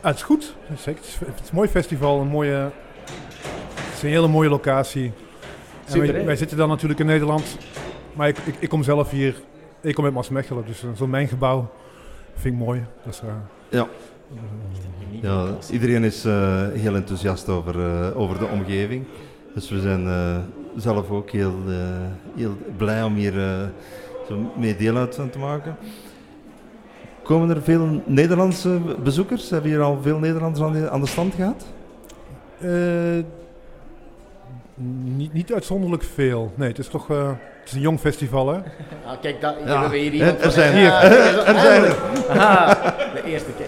[0.00, 0.54] Ah, het is goed.
[0.62, 2.70] Het is, het is een mooi festival, een mooie,
[3.74, 5.12] het is een hele mooie locatie.
[5.86, 7.56] Super, wij, wij, zitten dan natuurlijk in Nederland,
[8.12, 9.34] maar ik, ik, ik kom zelf hier,
[9.80, 11.68] ik kom uit Maasmechelen, dus zo'n mijn gebouw
[12.34, 12.84] vind ik mooi.
[13.04, 13.28] Dus, uh,
[13.68, 13.88] ja.
[15.20, 19.04] ja, iedereen is uh, heel enthousiast over, uh, over de omgeving.
[19.54, 20.06] Dus we zijn
[20.80, 21.76] zelf ook heel, uh,
[22.36, 23.44] heel blij om hier uh,
[24.28, 25.76] zo mee deel uit van te maken.
[27.22, 29.50] Komen er veel Nederlandse bezoekers?
[29.50, 31.64] Hebben hier al veel Nederlanders aan de, aan de stand gehad?
[32.60, 33.24] Uh,
[35.02, 36.52] niet, niet uitzonderlijk veel.
[36.54, 38.58] Nee, het is toch, het is een jong festival, hè?
[39.04, 39.70] Ah, kijk, dat, ja.
[39.70, 40.92] hebben we hier iemand Er zijn hier.
[40.92, 41.96] er zijn er.
[43.14, 43.66] de eerste keer.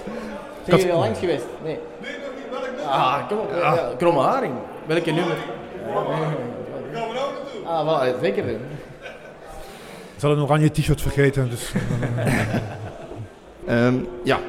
[0.64, 1.46] Zijn jullie al langs geweest?
[1.64, 1.78] Nee.
[2.02, 2.76] Nee, nog niet.
[2.84, 3.50] Welk Ah, kom op.
[3.54, 3.90] Ja.
[3.96, 4.54] Kromme haring.
[4.86, 5.36] Welke nummer?
[7.70, 8.44] Ah, wel, zeker.
[10.16, 11.72] Ze hadden een oranje t-shirt vergeten, dus...
[13.68, 14.40] um, ja,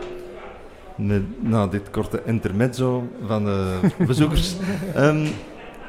[1.39, 4.55] na dit korte intermezzo van de bezoekers.
[4.97, 5.27] um,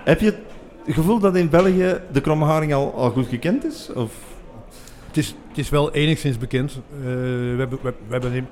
[0.04, 3.92] heb je het gevoel dat in België de kromme haring al, al goed gekend is?
[3.94, 4.12] Of?
[5.06, 6.80] Het, is het is wel enigszins bekend.
[6.98, 8.48] Uh, we hebben, we, we hebben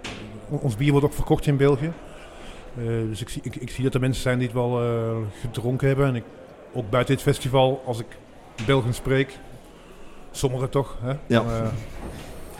[0.49, 1.93] ons bier wordt ook verkocht in België.
[2.79, 5.17] Uh, dus ik zie, ik, ik, zie dat er mensen zijn die het wel uh,
[5.41, 6.07] gedronken hebben.
[6.07, 6.25] En ik,
[6.73, 8.07] ook buiten dit festival, als ik
[8.67, 9.39] Belgen spreek,
[10.31, 10.97] sommigen toch.
[11.03, 11.13] Hè?
[11.27, 11.43] Ja.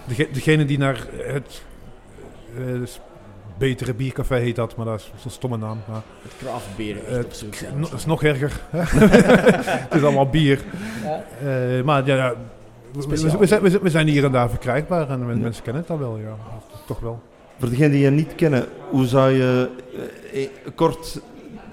[0.09, 1.63] Uh, degene die naar het
[3.61, 5.79] betere biercafé heet dat, maar dat is zo'n stomme naam.
[5.89, 8.61] Maar, het craftbier is uh, Dat is nog erger.
[8.71, 10.61] het is allemaal bier.
[11.05, 11.25] Ja.
[11.45, 12.35] Uh, maar ja, ja
[12.93, 13.07] we,
[13.39, 15.25] we, zijn, we, zijn, hier en daar verkrijgbaar en ja.
[15.25, 16.37] mensen kennen het dan wel, ja.
[16.87, 17.23] Toch wel.
[17.59, 19.69] Voor degenen die je niet kennen, hoe zou je
[20.33, 21.21] uh, kort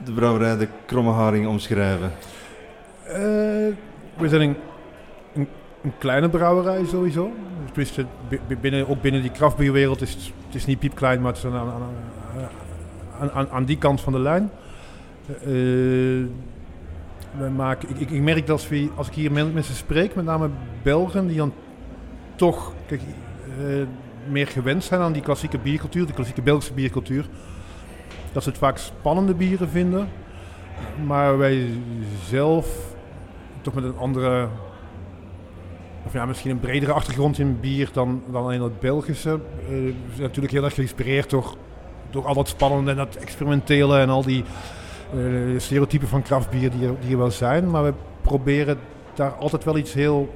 [0.06, 2.12] de brouwerij De Kromme Haring omschrijven?
[4.18, 4.56] We zijn een,
[5.82, 7.32] een, kleine brouwerij sowieso.
[7.74, 7.94] Dus
[8.62, 11.72] binnen, ook binnen die kraftbierwereld is het, is niet piepklein, maar het is aan,
[13.34, 14.50] aan, aan, die kant van de lijn.
[15.48, 16.26] Uh,
[17.56, 20.50] maken, ik, ik, merk dat als, als ik hier mensen spreek, met name
[20.84, 21.54] Belgen, die dan
[22.36, 23.00] toch uh,
[24.30, 27.26] meer gewend zijn aan die klassieke biercultuur, die klassieke Belgische biercultuur,
[28.32, 30.10] dat ze het vaak spannende bieren vinden.
[31.06, 31.70] Maar wij
[32.26, 32.96] zelf
[33.72, 34.48] toch met een andere
[36.06, 39.40] of ja, misschien een bredere achtergrond in bier dan, dan alleen het Belgische.
[39.70, 41.56] Uh, natuurlijk heel erg geïnspireerd door,
[42.10, 44.44] door al dat spannende en dat experimentele en al die
[45.16, 47.70] uh, stereotypen van kraftbier die, die er wel zijn.
[47.70, 48.78] Maar we proberen
[49.14, 50.36] daar altijd wel iets heel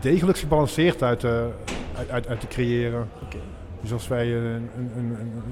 [0.00, 1.30] degelijk gebalanceerd uit, uh,
[1.96, 3.08] uit, uit, uit, te creëren.
[3.24, 3.40] Okay.
[3.80, 5.42] Dus als wij een, een, een, een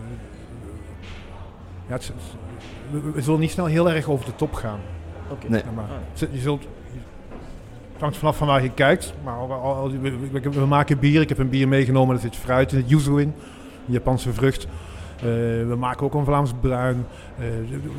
[1.86, 2.12] ja, het,
[2.90, 4.80] we, we, zullen niet snel heel erg over de top gaan.
[5.32, 5.50] Okay.
[5.50, 5.62] Nee.
[5.74, 5.86] maar,
[6.32, 6.66] je zult
[8.02, 9.12] hangt vanaf van waar je kijkt.
[9.24, 9.48] Maar
[10.00, 11.20] we, we, maken bier.
[11.20, 13.34] Ik heb een bier meegenomen, er zit fruit in, het yuzu in.
[13.86, 14.66] Een Japanse vrucht.
[15.16, 15.22] Uh,
[15.68, 17.06] we maken ook een Vlaams bruin.
[17.40, 17.46] Uh,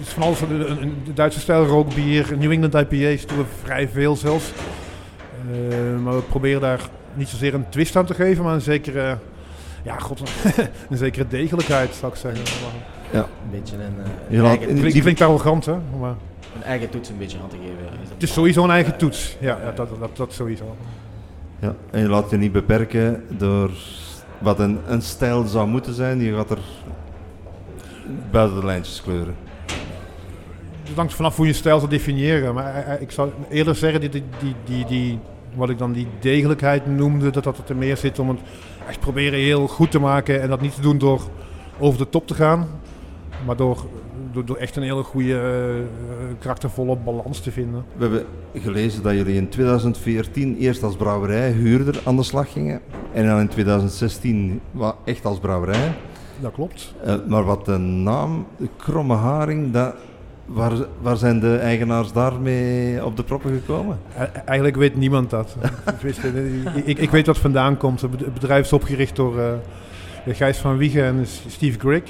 [0.02, 4.16] is van alles, een, een, Duitse stijl rookbier, New England IPA's doen we vrij veel
[4.16, 4.52] zelfs.
[5.52, 6.80] Uh, maar we proberen daar
[7.14, 9.18] niet zozeer een twist aan te geven, maar een zekere,
[9.84, 10.22] ja, god,
[10.90, 12.44] een zekere degelijkheid zou ik zeggen.
[13.12, 13.20] Ja.
[13.20, 14.42] Een beetje een...
[14.42, 15.76] Uh, die, die klinkt arrogant, hè?
[16.00, 16.16] Maar
[16.56, 18.00] een eigen toets een beetje aan te geven.
[18.14, 20.76] Het is sowieso een eigen toets, ja, ja dat, dat, dat sowieso.
[21.60, 23.72] Ja, en je laat je niet beperken door
[24.38, 26.20] wat een, een stijl zou moeten zijn.
[26.20, 26.60] Je gaat er
[28.32, 29.36] buiten de lijntjes kleuren.
[30.84, 32.54] Het hangt vanaf hoe je stijl zou definiëren.
[32.54, 35.20] Maar eh, eh, ik zou eerder zeggen, die, die, die, die, die
[35.56, 38.40] wat ik dan die degelijkheid noemde, dat dat er meer zit om het
[38.88, 40.42] echt proberen heel goed te maken.
[40.42, 41.22] En dat niet te doen door
[41.80, 42.68] over de top te gaan,
[43.46, 43.86] maar door
[44.34, 47.86] door, door echt een hele goede, uh, karaktervolle balans te vinden.
[47.96, 52.82] We hebben gelezen dat jullie in 2014 eerst als brouwerij huurder aan de slag gingen.
[53.14, 54.62] En dan in 2016
[55.04, 55.94] echt als brouwerij.
[56.40, 56.94] Dat klopt.
[57.06, 59.96] Uh, maar wat de naam de Kromme Haring, dat,
[60.46, 64.00] waar, waar zijn de eigenaars daarmee op de proppen gekomen?
[64.46, 65.56] Eigenlijk weet niemand dat.
[66.86, 68.02] ik, ik, weet wat vandaan komt.
[68.02, 69.54] Het bedrijf is opgericht door uh,
[70.28, 72.04] Gijs van Wiegen en Steve Grigg.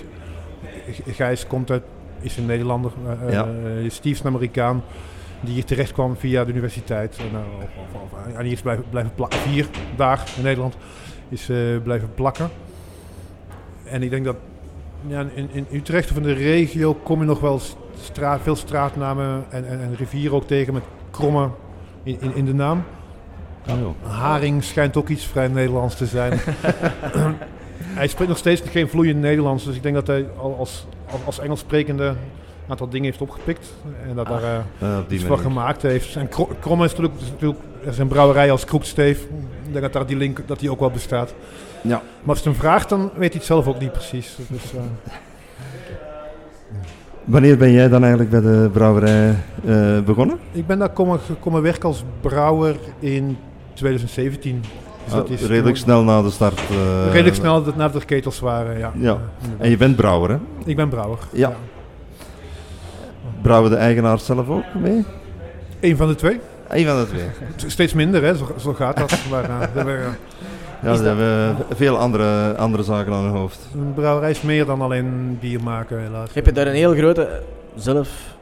[1.05, 1.83] Gijs komt uit
[2.23, 2.91] is een Nederlander.
[3.25, 3.47] Uh, ja.
[3.47, 4.83] uh, Steve is een Amerikaan
[5.41, 7.17] die hier terecht kwam via de universiteit.
[7.17, 7.39] En,
[7.77, 9.39] of, of, en hier is blijven, blijven plakken.
[9.39, 10.75] Vier daar in Nederland
[11.29, 11.49] is
[11.83, 12.49] blijven plakken.
[13.83, 14.35] En ik denk dat
[15.07, 17.59] ja, in, in, Utrecht of in de regio kom je nog wel
[17.99, 21.49] straat, veel straatnamen en, en, en rivieren ook tegen met kromme
[22.03, 22.83] in, in, in de naam.
[23.69, 26.39] Oh, Haring schijnt ook iets vrij Nederlands te zijn.
[27.93, 30.25] hij spreekt nog steeds geen vloeiend Nederlands, dus ik denk dat hij
[30.57, 30.85] als,
[31.25, 33.73] als Engels sprekende een aantal dingen heeft opgepikt
[34.07, 36.15] en dat ah, daar uh, iets van gemaakt heeft.
[36.15, 36.29] En
[36.59, 39.23] Kromme is natuurlijk, is natuurlijk is een brouwerij als Kroeksteef.
[39.65, 41.33] Ik denk dat daar die link dat die ook wel bestaat.
[41.81, 42.01] Ja.
[42.21, 44.37] Maar als je hem vraagt, dan weet hij het zelf ook niet precies.
[44.49, 44.81] Dus, uh,
[47.23, 50.39] Wanneer ben jij dan eigenlijk bij de brouwerij uh, begonnen?
[50.51, 53.37] Ik ben daar komen, komen werken als brouwer in
[53.73, 54.63] 2017.
[55.03, 56.61] Dus dat ah, is redelijk snel na de start.
[56.71, 58.91] Uh, redelijk snel nadat de ketels waren, ja.
[58.95, 59.17] ja.
[59.57, 60.37] En je bent brouwer, hè?
[60.65, 61.17] Ik ben brouwer.
[61.31, 61.49] Ja.
[61.49, 61.55] ja.
[63.41, 65.05] Brouwen de eigenaars zelf ook mee?
[65.79, 66.39] Eén van de twee.
[66.67, 67.25] Eén van de twee.
[67.71, 68.35] Steeds minder, hè?
[68.35, 69.17] Zo, zo gaat dat.
[69.31, 69.49] maar,
[69.85, 70.05] uh,
[70.83, 73.59] ja, ze hebben veel andere, andere zaken aan hun hoofd.
[73.73, 76.33] Een brouwerij is meer dan alleen bier maken, helaas.
[76.33, 77.41] Heb je daar een heel grote
[77.75, 78.33] zelf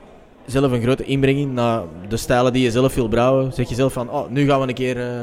[0.45, 3.53] zelf een grote inbrenging naar de stijlen die je zelf wil brouwen?
[3.53, 5.21] Zeg je zelf van, oh, nu gaan we een keer, uh,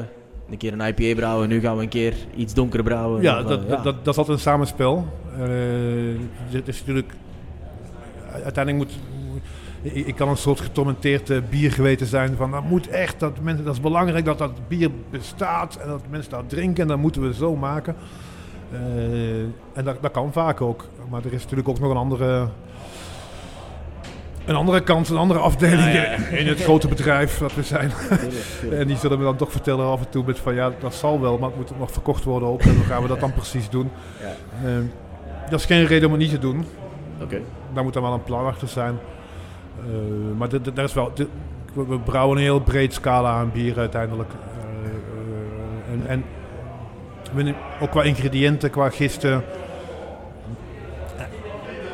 [0.50, 3.22] een, keer een IPA brouwen, nu gaan we een keer iets donker brouwen?
[3.22, 3.76] Ja, dat, ja.
[3.76, 5.06] Dat, dat, is altijd een samenspel.
[5.38, 7.12] Uh, het is natuurlijk...
[8.44, 8.98] Uiteindelijk moet...
[9.82, 13.74] Ik, kan een soort getormenteerd bier geweten zijn van dat moet echt, dat, mensen, dat
[13.74, 17.34] is belangrijk dat dat bier bestaat en dat mensen dat drinken en dat moeten we
[17.34, 17.96] zo maken.
[18.72, 19.40] Uh,
[19.72, 20.84] en dat, dat kan vaak ook.
[21.08, 22.48] Maar er is natuurlijk ook nog een andere
[24.48, 25.94] een andere kant, een andere afdeling
[26.30, 27.92] in het grote bedrijf dat we zijn.
[28.80, 31.20] en die zullen me dan toch vertellen af en toe met van ja, dat zal
[31.20, 32.60] wel, maar het moet nog verkocht worden ook.
[32.60, 33.90] En hoe gaan we dat dan precies doen?
[34.64, 34.70] Uh,
[35.50, 36.64] dat is geen reden om het niet te doen.
[37.22, 37.42] Okay.
[37.74, 38.98] Daar moet dan wel een plan achter zijn.
[39.86, 41.12] Uh, maar daar is wel,
[41.72, 44.30] we brouwen een heel breed scala aan bier uiteindelijk.
[44.32, 46.24] Uh, en,
[47.36, 49.42] en ook qua ingrediënten, qua gisten.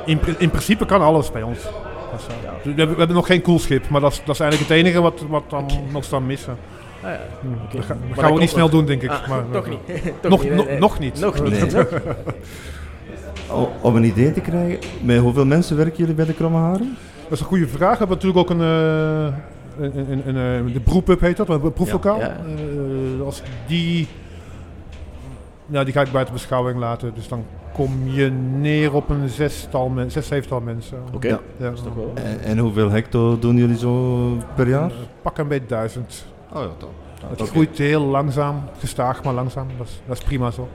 [0.04, 1.66] In, in principe kan alles bij ons.
[2.16, 5.00] We, hebben, we, hebben, nog geen koelschip, maar dat is, dat is eigenlijk het enige
[5.00, 6.56] wat, wat dan nog staan missen.
[7.02, 7.20] Ah, ja.
[7.40, 7.76] hm.
[7.76, 7.84] Dat,
[8.18, 9.10] gaan we niet snel doen, denk ik.
[9.10, 9.80] Ah, maar, toch niet.
[10.22, 10.44] nog,
[10.78, 11.20] nog niet.
[11.20, 11.76] Nog niet.
[13.80, 16.90] Om een idee te krijgen, met hoeveel mensen werken jullie bij de Kromme Haring?
[17.22, 17.98] Dat is een goede vraag.
[17.98, 22.18] We hebben natuurlijk ook een, uh, een, een, een, de broepub heet dat, een proeflokaal.
[22.18, 22.36] Ja, ja.
[23.18, 24.08] Uh, als die,
[25.66, 27.14] nou, die ga ik buiten beschouwing laten.
[27.14, 30.98] Dus dan kom je neer op een zestal men, zes, zevental mensen.
[31.14, 31.40] Oké, ja.
[31.56, 31.72] ja.
[31.72, 32.12] toch wel.
[32.14, 34.90] En, en, hoeveel hecto doen jullie zo per jaar?
[34.90, 36.26] Uh, pak een beetje duizend.
[36.52, 36.90] Oh ja, toch.
[37.26, 37.52] Het okay.
[37.52, 39.68] groeit heel langzaam, gestaag maar langzaam.
[39.78, 40.68] Dat is, dat is prima zo.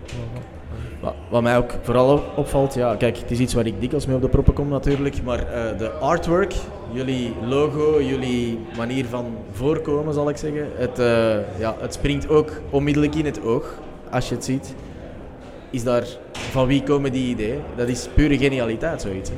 [1.01, 4.15] Wat, wat, mij ook vooral opvalt, ja, kijk, het is iets waar ik dikwijls mee
[4.15, 6.53] op de proppen kom natuurlijk, maar uh, de artwork,
[6.91, 12.51] jullie logo, jullie manier van voorkomen zal ik zeggen, het, uh, ja, het springt ook
[12.69, 13.79] onmiddellijk in het oog
[14.11, 14.73] als je het ziet
[15.69, 17.59] is daar, van wie komen die ideeën?
[17.75, 19.31] Dat is pure genialiteit, zoiets.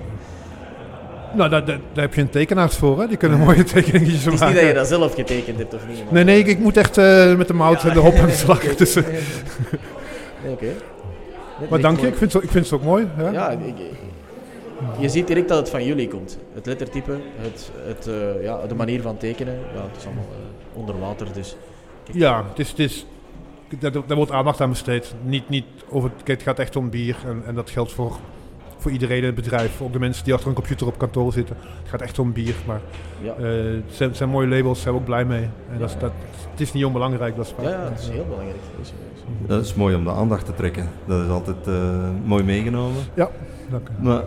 [1.34, 3.08] Nou, daar, daar, heb je een tekenaars voor, hè?
[3.08, 4.32] die kunnen mooie tekeningetjes maken.
[4.32, 6.12] Het is niet dat je dat zelf getekend hebt, of niet?
[6.12, 7.88] Nee, nee, ik, ik moet echt uh, met de mout ja.
[7.88, 8.76] en de hop aan de slag.
[8.76, 9.06] Dus, nee,
[10.46, 10.52] Oké.
[10.52, 11.70] Okay.
[11.70, 13.08] Maar dank je, ik vind, het, ik vind het ook mooi.
[13.18, 13.76] Ja, ja ik,
[15.00, 16.38] je ziet direct dat het van jullie komt.
[16.54, 20.26] Het lettertype, het, het, uh, ja, de manier van tekenen, ja, het is allemaal
[20.74, 21.56] onder water, dus...
[22.12, 23.06] Ja, het is, het is
[23.80, 25.14] daar, daar wordt aandacht aan besteed.
[25.24, 28.18] Niet, niet over, het gaat echt om bier en, en dat geldt voor,
[28.78, 29.82] voor iedereen in het bedrijf.
[29.82, 31.58] Ook de mensen die achter een computer op kantoor zitten.
[31.80, 32.82] Het gaat echt om bier, maar
[33.22, 33.36] ja.
[33.40, 35.50] uh, het, zijn, zijn, mooie labels, zijn we ook blij mee.
[35.72, 36.12] En dat, dat,
[36.52, 38.58] het is niet onbelangrijk, dat is Ja, ja, het is heel belangrijk.
[39.48, 40.90] Dat is mooi om de aandacht te trekken.
[41.06, 43.02] Dat is altijd uh, mooi meegenomen.
[43.14, 43.30] Ja,
[43.70, 44.04] dank u.
[44.04, 44.24] Maar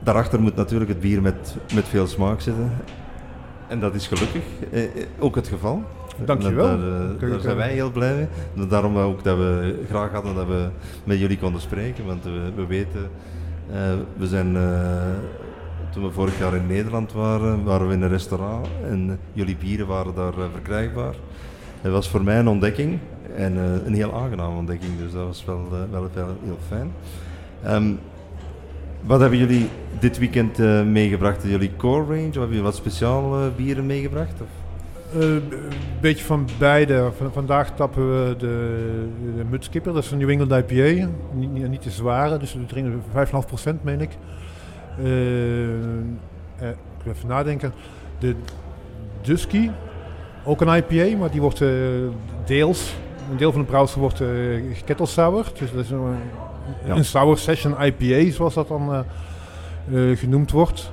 [0.00, 2.72] daarachter moet natuurlijk het bier met, met veel smaak zitten.
[3.68, 4.82] En dat is gelukkig eh,
[5.18, 5.82] ook het geval.
[6.24, 6.66] Dankjewel.
[6.66, 8.66] Daar, daar zijn wij heel blij mee.
[8.66, 10.68] Daarom ook dat we graag hadden dat we
[11.04, 12.06] met jullie konden spreken.
[12.06, 13.08] Want we, we weten,
[13.70, 13.76] uh,
[14.16, 14.62] we zijn, uh,
[15.90, 19.86] toen we vorig jaar in Nederland waren, waren we in een restaurant en jullie bieren
[19.86, 21.14] waren daar verkrijgbaar.
[21.80, 22.98] Het was voor mij een ontdekking
[23.36, 26.92] en een heel aangename ontdekking, dus dat was wel, wel, wel heel fijn.
[27.66, 27.98] Um,
[29.00, 31.42] wat hebben jullie dit weekend meegebracht?
[31.42, 32.28] Jullie core range?
[32.28, 34.40] Of hebben jullie wat speciale bieren meegebracht?
[34.40, 34.61] Of?
[35.14, 35.58] Een uh,
[36.00, 37.10] beetje van beide.
[37.16, 41.08] Van, vandaag tappen we de, de Mutskipper, dat is een New England IPA.
[41.32, 43.02] Niet, niet, niet te zware, dus we drinken
[43.76, 44.10] 5,5% meen ik.
[45.02, 45.68] Uh,
[46.60, 47.72] ik wil even nadenken.
[48.18, 48.34] De
[49.22, 49.70] Dusky,
[50.44, 51.68] ook een IPA, maar die wordt uh,
[52.44, 52.94] deels,
[53.30, 55.58] een deel van de brouwsel wordt uh.
[55.58, 56.16] Dus dat is een,
[56.86, 56.96] ja.
[56.96, 59.04] een sour session IPA, zoals dat dan
[60.14, 60.92] genoemd wordt.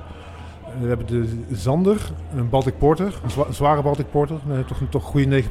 [0.80, 5.46] We hebben de Zander, een Baltic Porter, een, zware Baltic Porter, toch, toch goede 9%.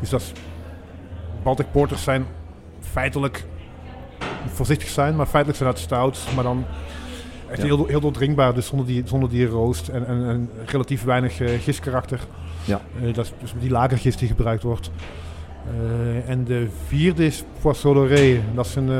[0.00, 0.32] Dus dat is,
[1.42, 2.26] Baltic Porters zijn
[2.80, 3.44] feitelijk,
[4.46, 6.64] voorzichtig zijn, maar feitelijk zijn het stout, maar dan
[7.50, 11.40] echt heel, heel doordrinkbaar, dus zonder die, zonder die roost en, en, en relatief weinig
[11.40, 12.20] uh, giskarakter.
[12.64, 12.80] Ja.
[13.02, 14.90] Uh, dat is dus die lagergist die gebruikt wordt.
[15.80, 18.08] Uh, en de vierde is Poisson
[18.54, 18.90] dat is een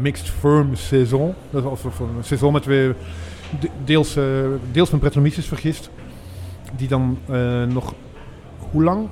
[0.00, 1.34] mixed firm saison.
[1.50, 2.96] Dat is een saison met weer
[3.84, 4.24] deels, uh,
[4.72, 5.90] deels van Brettanomyces vergist.
[6.76, 7.94] Die dan uh, nog,
[8.70, 9.08] hoe lang?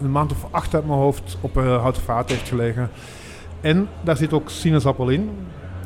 [0.00, 2.90] Een maand of acht uit mijn hoofd op uh, houten vaat heeft gelegen.
[3.60, 5.30] En daar zit ook sinaasappel in.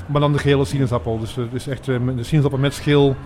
[0.07, 1.19] Maar dan de gele sinaasappel.
[1.19, 3.17] Dus, dus echt de sinaasappel met schil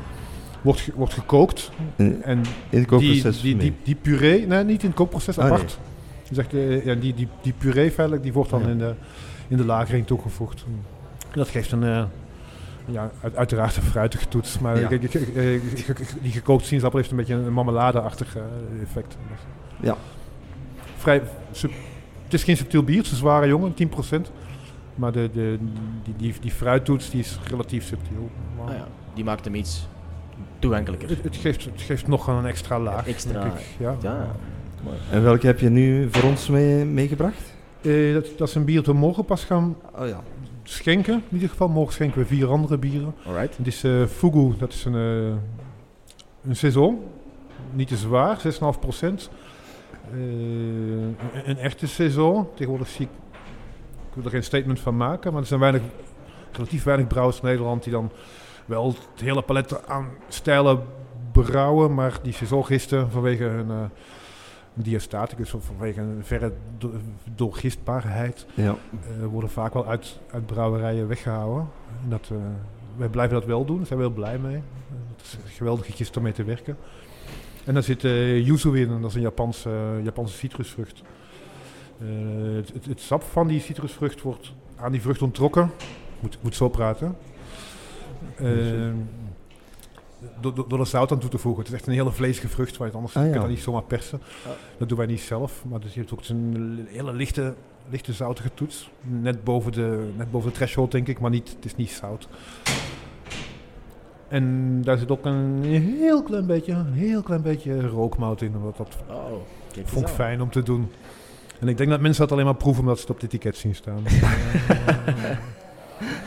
[0.62, 1.70] wordt, wordt gekookt.
[1.96, 3.40] In, en in het kookproces?
[3.40, 5.78] Die, die, die, die, puree, nee, niet in het kookproces, ah, apart.
[5.78, 6.44] Nee.
[6.50, 8.68] Dus ja, die, die, die puree feitelijk, die wordt dan ja.
[8.68, 8.94] in, de,
[9.48, 10.64] in de lagering toegevoegd.
[11.32, 12.08] Dat geeft een,
[12.86, 14.88] ja, uiteraard een fruitige toets, maar ja.
[16.20, 18.42] die gekookt sinaasappel heeft een beetje een marmelade-achtig uh,
[18.82, 19.16] effect.
[19.80, 19.96] Ja.
[20.96, 21.70] Vrij, sub,
[22.24, 24.30] het is geen subtiel bier, het is een zware jongen, 10%.
[24.94, 25.58] Maar de, de,
[26.04, 28.30] die, die, die fruittoets die is relatief subtiel.
[28.64, 29.88] Ah ja, die maakt hem iets
[30.58, 31.08] toegankelijker.
[31.08, 33.06] Het, het, geeft, het geeft nog een extra laag.
[33.06, 33.96] Extra, ja.
[34.02, 34.26] ja.
[35.10, 37.56] En welke heb je nu voor ons mee, meegebracht?
[37.82, 40.22] Uh, dat, dat, is een bier dat we morgen pas gaan oh, ja.
[40.62, 41.14] schenken.
[41.14, 43.14] In ieder geval, morgen schenken we vier andere bieren.
[43.26, 43.56] Alright.
[43.56, 45.34] Het is uh, Fugu, dat is een, uh,
[46.44, 47.02] een saison.
[47.72, 48.38] Niet te zwaar,
[48.74, 49.30] 6,5 procent.
[50.12, 52.48] Een, een, echte saison.
[52.54, 53.10] Tegenwoordig zie ik,
[54.08, 55.82] ik wil er geen statement van maken, maar er zijn weinig,
[56.52, 58.10] relatief weinig brouwers in Nederland die dan
[58.64, 60.82] wel het hele palet aan stijlen
[61.32, 63.90] brouwen, maar die saisongisten vanwege hun
[64.82, 66.52] diastaticus of vanwege een verre
[67.34, 68.76] doorgistbaarheid ja.
[69.20, 71.68] uh, worden vaak wel uit, uit brouwerijen weggehouden.
[72.02, 72.38] En dat, uh,
[72.96, 74.62] wij blijven dat wel doen, daar zijn we heel blij mee.
[75.16, 75.38] Het
[75.88, 76.76] is gist om mee te werken.
[77.64, 81.02] En dan zit uh, yuzu in, en dat is een Japanse, Japanse citrusvrucht.
[82.54, 85.64] Het, het, het, sap van die citrusvrucht wordt aan die vrucht onttrokken.
[85.64, 87.16] Ik moet, moet zo praten.
[90.40, 91.62] Door, door, er zout aan toe te voegen.
[91.62, 93.30] Het is echt een hele vleesige vrucht, waar je het anders ah, ja.
[93.30, 94.20] kan dat niet zomaar persen.
[94.44, 94.50] Ah.
[94.78, 97.54] Dat doen wij niet zelf, maar dus je hebt ook een hele lichte,
[97.90, 98.90] lichte zoutige toets.
[99.00, 102.28] Net boven, de, net boven de threshold, denk ik, maar niet, het is niet zout.
[104.28, 108.60] En daar zit ook een heel klein beetje, een heel klein beetje rookmout in.
[108.60, 109.32] Wat dat oh,
[109.84, 110.90] vond ik fijn om te doen.
[111.60, 113.56] En ik denk dat mensen dat alleen maar proeven omdat ze het op het etiket
[113.56, 113.98] zien staan.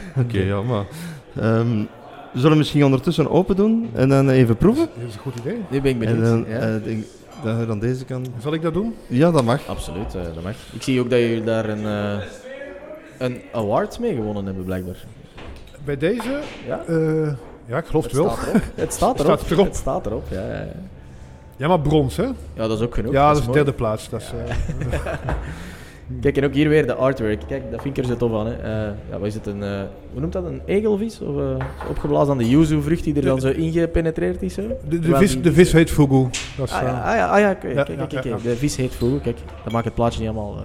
[0.10, 0.86] Oké, okay, ja, maar...
[1.38, 1.88] Um,
[2.34, 4.90] we zullen misschien ondertussen open doen en dan even proeven.
[4.96, 5.62] Dat is een goed idee.
[5.70, 6.18] Nu ben ik benieuwd.
[6.18, 6.76] En dan, ja.
[6.76, 7.04] uh, denk,
[7.44, 8.26] dat je dan deze kan...
[8.40, 8.96] Zal ik dat doen?
[9.08, 9.68] Ja, dat mag.
[9.68, 10.56] Absoluut, uh, dat mag.
[10.74, 12.24] Ik zie ook dat jullie daar een, uh,
[13.18, 15.06] een award mee gewonnen hebben, blijkbaar.
[15.86, 16.40] Bij deze?
[16.68, 16.84] Ja,
[17.66, 18.36] ja ik geloof het, wel.
[18.76, 19.32] het staat erop.
[19.32, 19.66] het staat erop.
[19.66, 20.74] Het staat erop, ja, ja, ja.
[21.58, 22.24] Ja, maar brons, hè?
[22.54, 23.12] Ja, dat is ook genoeg.
[23.12, 24.10] Ja, dat, dat is de derde plaats.
[24.10, 24.32] Dat is,
[26.22, 27.42] Kijk, en ook hier weer de artwork.
[27.48, 28.48] Kijk, dat vind ik er zo tof aan.
[28.48, 28.58] Hè.
[28.58, 29.46] Uh, ja, wat is het?
[29.46, 29.82] Een, uh,
[30.12, 30.46] hoe noemt dat?
[30.46, 31.22] Een egelvis?
[31.22, 31.56] Of uh,
[31.90, 34.54] opgeblazen aan de yuzu-vrucht die er dan zo ingepenetreerd is?
[34.54, 34.62] Zo?
[34.88, 36.30] De, de, vis, de vis heet fugu.
[36.58, 38.44] Dat is, ah, ja, ah, ja, ah, ja, kijk, kijk, kijk, kijk.
[38.44, 39.20] De vis heet fugu.
[39.20, 40.56] Kijk, dat maakt het plaatje niet helemaal...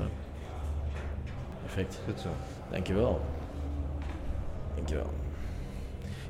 [1.63, 2.01] perfect.
[2.09, 2.29] Goed zo.
[2.71, 3.21] Dankjewel.
[4.75, 5.11] Dankjewel.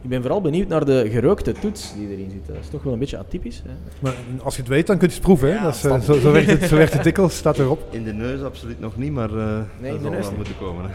[0.02, 2.46] Ik ben vooral benieuwd naar de gerookte toets die erin zit.
[2.46, 3.62] Dat is toch wel een beetje atypisch.
[3.66, 3.74] Hè?
[3.98, 5.48] Maar als je het weet, dan kun je het proeven.
[5.48, 5.54] Hè?
[5.54, 7.82] Ja, dat is, uh, zo, zo, werkt het, zo werkt het dikwijls, staat erop.
[7.90, 10.84] In de neus absoluut nog niet, maar uh, nee, dat zal wel moeten komen.
[10.84, 10.90] Hè.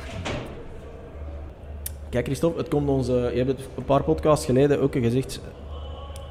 [2.09, 5.41] Kijk Christophe, het komt ons, uh, je hebt het een paar podcasts geleden ook gezegd,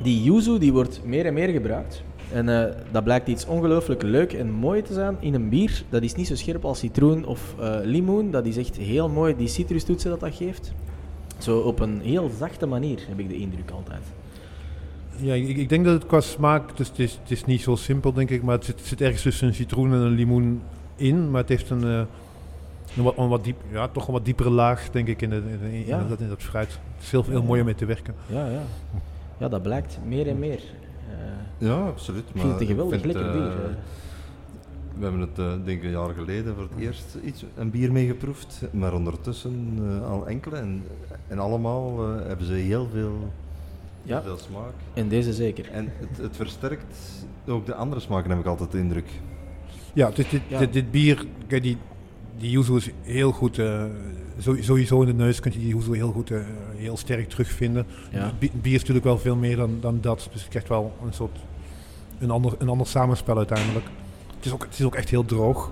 [0.02, 2.02] die yuzu die wordt meer en meer gebruikt.
[2.32, 5.82] En uh, dat blijkt iets ongelooflijk leuk en mooi te zijn in een bier.
[5.88, 8.30] Dat is niet zo scherp als citroen of uh, limoen.
[8.30, 10.72] Dat is echt heel mooi, die citrustoetsen dat dat geeft.
[11.42, 14.02] Zo op een heel zachte manier, heb ik de indruk altijd.
[15.16, 17.74] Ja, ik, ik denk dat het qua smaak, dus het, is, het is niet zo
[17.74, 20.62] simpel denk ik, maar het zit, zit ergens tussen een citroen en een limoen
[20.96, 21.30] in.
[21.30, 22.02] Maar het heeft een, uh,
[22.96, 25.36] een, wat, een wat diep, ja, toch een wat diepere laag, denk ik, in, de,
[25.60, 26.04] in, in, ja.
[26.08, 26.68] dat, in dat fruit.
[26.68, 28.14] Het is heel, heel mooi om mee te werken.
[28.26, 28.62] Ja, ja.
[29.38, 30.60] ja dat blijkt meer en meer.
[31.58, 32.24] Uh, ja, absoluut.
[32.34, 33.76] Ik vind het een geweldig lekker uh, bier.
[34.96, 37.92] We hebben het, uh, denk ik, een jaar geleden voor het eerst iets, een bier
[37.92, 40.56] mee geproefd, maar ondertussen uh, al enkele.
[40.56, 40.82] En,
[41.28, 43.32] en allemaal uh, hebben ze heel veel,
[44.02, 44.22] ja.
[44.22, 44.72] heel veel smaak.
[44.94, 45.70] En deze zeker.
[45.70, 49.08] En het, het, versterkt ook de andere smaken, heb ik altijd de indruk.
[49.92, 50.58] Ja, dit, dit, ja.
[50.58, 51.76] dit, dit bier, kijk, die,
[52.38, 53.62] die yuzu is heel goed,
[54.38, 56.32] sowieso in de neus kun je die yuzu heel goed,
[56.76, 57.86] heel sterk terugvinden.
[58.10, 58.32] Ja.
[58.38, 61.38] Bier is natuurlijk wel veel meer dan, dan dat, dus je krijgt wel een soort,
[62.18, 63.86] een ander, een ander samenspel uiteindelijk.
[64.40, 65.70] Het is ook, het is ook echt heel droog.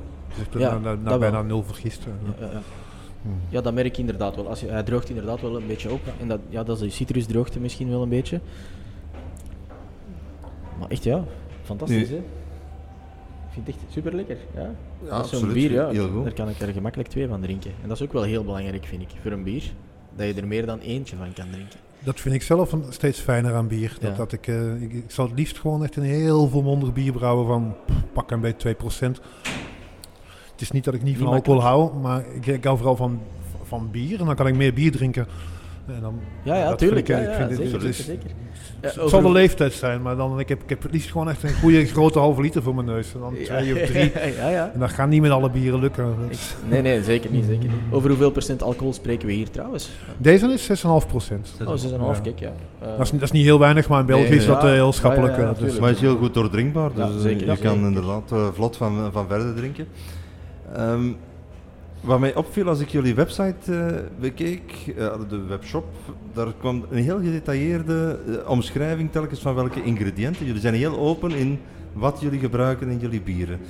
[0.50, 2.04] Dus ja, na, na bijna nul vergist.
[2.40, 2.62] Ja, ja,
[3.22, 3.40] hmm.
[3.48, 4.48] ja, dat merk ik inderdaad wel.
[4.48, 6.00] Als je, hij droogt inderdaad wel een beetje op.
[6.20, 8.40] En dat, ja, dat is de citrusdroogte misschien wel een beetje.
[10.78, 11.24] Maar echt ja,
[11.62, 12.18] fantastisch nee.
[12.18, 12.24] hè.
[13.46, 14.36] Ik vind het echt super lekker.
[14.54, 14.70] Ja,
[15.04, 15.54] ja absoluut.
[15.54, 16.24] bier, ja, heel goed.
[16.24, 17.70] daar kan ik er gemakkelijk twee van drinken.
[17.82, 19.62] En dat is ook wel heel belangrijk, vind ik, voor een bier.
[20.16, 21.78] Dat je er meer dan eentje van kan drinken.
[22.00, 23.96] Dat vind ik zelf steeds fijner aan bier.
[24.00, 27.12] Dat, dat ik, uh, ik, ik, zal het liefst gewoon echt een heel volmondig bier
[27.12, 27.76] brouwen van
[28.12, 28.78] pak een beetje 2%.
[30.50, 32.96] Het is niet dat ik niet, niet van alcohol hou, maar ik, ik hou vooral
[32.96, 33.20] van,
[33.62, 34.20] van bier.
[34.20, 35.26] En dan kan ik meer bier drinken.
[35.94, 37.08] En dan, ja, ja, tuurlijk.
[37.08, 38.30] Ik, ja, ja, vind zeker, het, is, zeker.
[38.82, 41.28] Ja, het zal de leeftijd zijn, maar dan, ik, heb, ik heb het liefst gewoon
[41.28, 43.14] echt een goede grote halve liter voor mijn neus.
[43.14, 44.12] En dan twee of drie.
[44.36, 44.70] ja, ja.
[44.74, 46.16] En dat gaat niet met alle bieren lukken.
[46.28, 47.80] Ik, nee, nee, zeker niet, zeker niet.
[47.90, 49.90] Over hoeveel procent alcohol spreken we hier trouwens?
[50.16, 51.56] Deze is 6,5 procent.
[51.66, 52.52] Oh, 6,5, kijk, ja.
[52.82, 54.70] Uh, dat, is, dat is niet heel weinig, maar in België nee, is dat uh,
[54.70, 55.36] heel schappelijk.
[55.36, 55.78] Ja, dus.
[55.78, 59.28] Maar het is heel goed doordrinkbaar, dus zeker, je kan inderdaad uh, vlot van, van
[59.28, 59.86] verder drinken.
[60.78, 61.16] Um,
[62.00, 63.86] wat mij opviel als ik jullie website uh,
[64.20, 65.86] bekeek, uh, de webshop,
[66.32, 70.46] daar kwam een heel gedetailleerde uh, omschrijving telkens van welke ingrediënten.
[70.46, 71.60] Jullie zijn heel open in
[71.92, 73.60] wat jullie gebruiken in jullie bieren.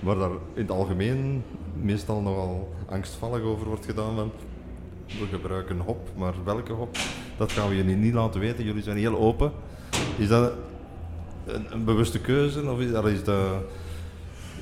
[0.00, 1.42] Waar daar in het algemeen
[1.82, 4.30] meestal nogal angstvallig over wordt gedaan van
[5.06, 6.96] we gebruiken hop, maar welke hop,
[7.36, 8.64] dat gaan we jullie niet laten weten.
[8.64, 9.52] Jullie zijn heel open
[10.16, 10.52] Is dat
[11.46, 13.38] een, bewuste keuze of is, is dat...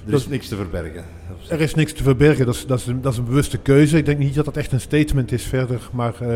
[0.07, 1.05] Er is niks te verbergen.
[1.49, 3.97] Er is niks te verbergen, dat is, dat, is een, dat is een bewuste keuze.
[3.97, 5.89] Ik denk niet dat dat echt een statement is verder.
[5.93, 6.29] Maar uh,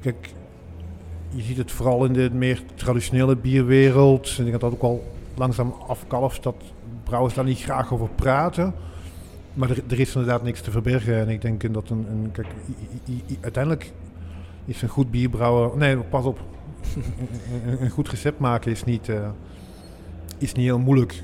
[0.00, 0.32] kijk,
[1.30, 4.26] je ziet het vooral in de meer traditionele bierwereld.
[4.26, 6.56] En ik denk dat dat ook al langzaam afkalft, dat
[7.04, 8.74] brouwers daar niet graag over praten.
[9.54, 11.18] Maar er, er, is inderdaad niks te verbergen.
[11.18, 12.06] En ik denk dat een.
[12.10, 12.46] een kijk,
[13.40, 13.92] uiteindelijk
[14.64, 15.76] is een goed bierbrouwer.
[15.76, 16.40] Nee, pas op.
[17.66, 19.28] een, een, goed recept maken is niet, uh,
[20.38, 21.22] is niet heel moeilijk.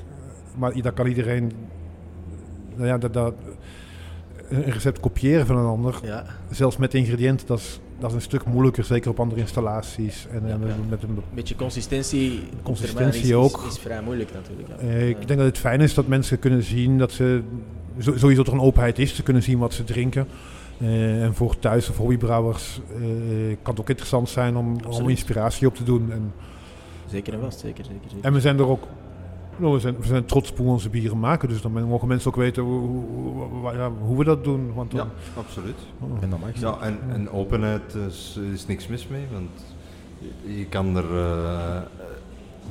[0.55, 1.51] Maar dat kan iedereen.
[2.75, 3.33] Nou ja, dat, dat,
[4.51, 5.99] een recept kopiëren van een ander.
[6.03, 6.25] Ja.
[6.49, 8.83] Zelfs met ingrediënten, dat is, dat is een stuk moeilijker.
[8.83, 10.27] Zeker op andere installaties.
[10.31, 10.57] En, ja,
[10.89, 12.43] Met een beetje consistentie.
[12.63, 13.57] Consistentie is, ook.
[13.57, 14.69] Is, is, vrij moeilijk natuurlijk.
[14.83, 17.41] Uh, ik denk dat het fijn is dat mensen kunnen zien dat ze
[17.97, 19.15] sowieso er een openheid is.
[19.15, 20.27] Ze kunnen zien wat ze drinken.
[20.81, 25.67] Uh, en voor thuis- of hobbybrouwers uh, kan het ook interessant zijn om, om inspiratie
[25.67, 26.11] op te doen.
[26.11, 26.33] En,
[27.07, 28.25] zeker en vast, zeker, zeker, zeker.
[28.25, 28.87] En we zijn er ook
[29.69, 32.37] we, zijn, we zijn trots op hoe onze bieren maken, dus dan mogen mensen ook
[32.37, 34.73] weten hoe, hoe, hoe we dat doen.
[34.73, 35.07] Want ja,
[35.37, 35.77] absoluut.
[35.99, 36.23] Oh.
[36.23, 39.75] En, dat mag ja, en, en openheid is, is niks mis mee, want
[40.19, 41.11] je, je kan er...
[41.11, 41.81] Uh,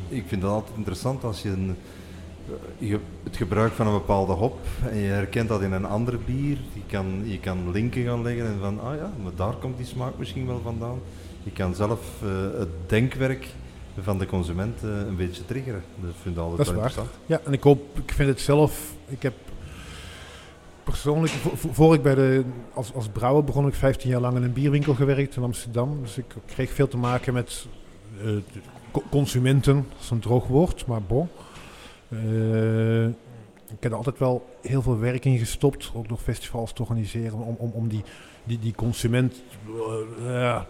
[0.08, 1.76] ik vind het altijd interessant als je een
[2.50, 4.58] eh, je, het gebruik van een bepaalde hop
[4.90, 6.58] en je herkent dat in een ander bier.
[6.72, 9.86] Je kan, je kan linken gaan leggen en van, ah ja, maar daar komt die
[9.86, 10.98] smaak misschien wel vandaan.
[11.42, 13.46] Je kan zelf uh, het denkwerk
[14.02, 15.82] van de consument uh, een beetje triggeren.
[16.00, 17.10] Dat vind ik altijd wel interessant.
[17.26, 19.34] Ja, en ik hoop, ik vind het zelf, ik heb
[20.84, 21.32] persoonlijk,
[21.72, 22.44] voor ik bij de,
[22.74, 25.98] als, als brouwer begon ik 15 jaar lang in een bierwinkel gewerkt in Amsterdam.
[26.02, 27.66] Dus ik kreeg veel te maken met
[28.24, 28.36] uh,
[29.10, 31.28] consumenten, dat is een droog woord, maar bon.
[32.08, 36.82] Uh, ik heb er altijd wel heel veel werk in gestopt, ook nog festivals te
[36.82, 38.04] organiseren, om, om, om die,
[38.44, 39.42] die, die consument
[40.26, 40.60] uh,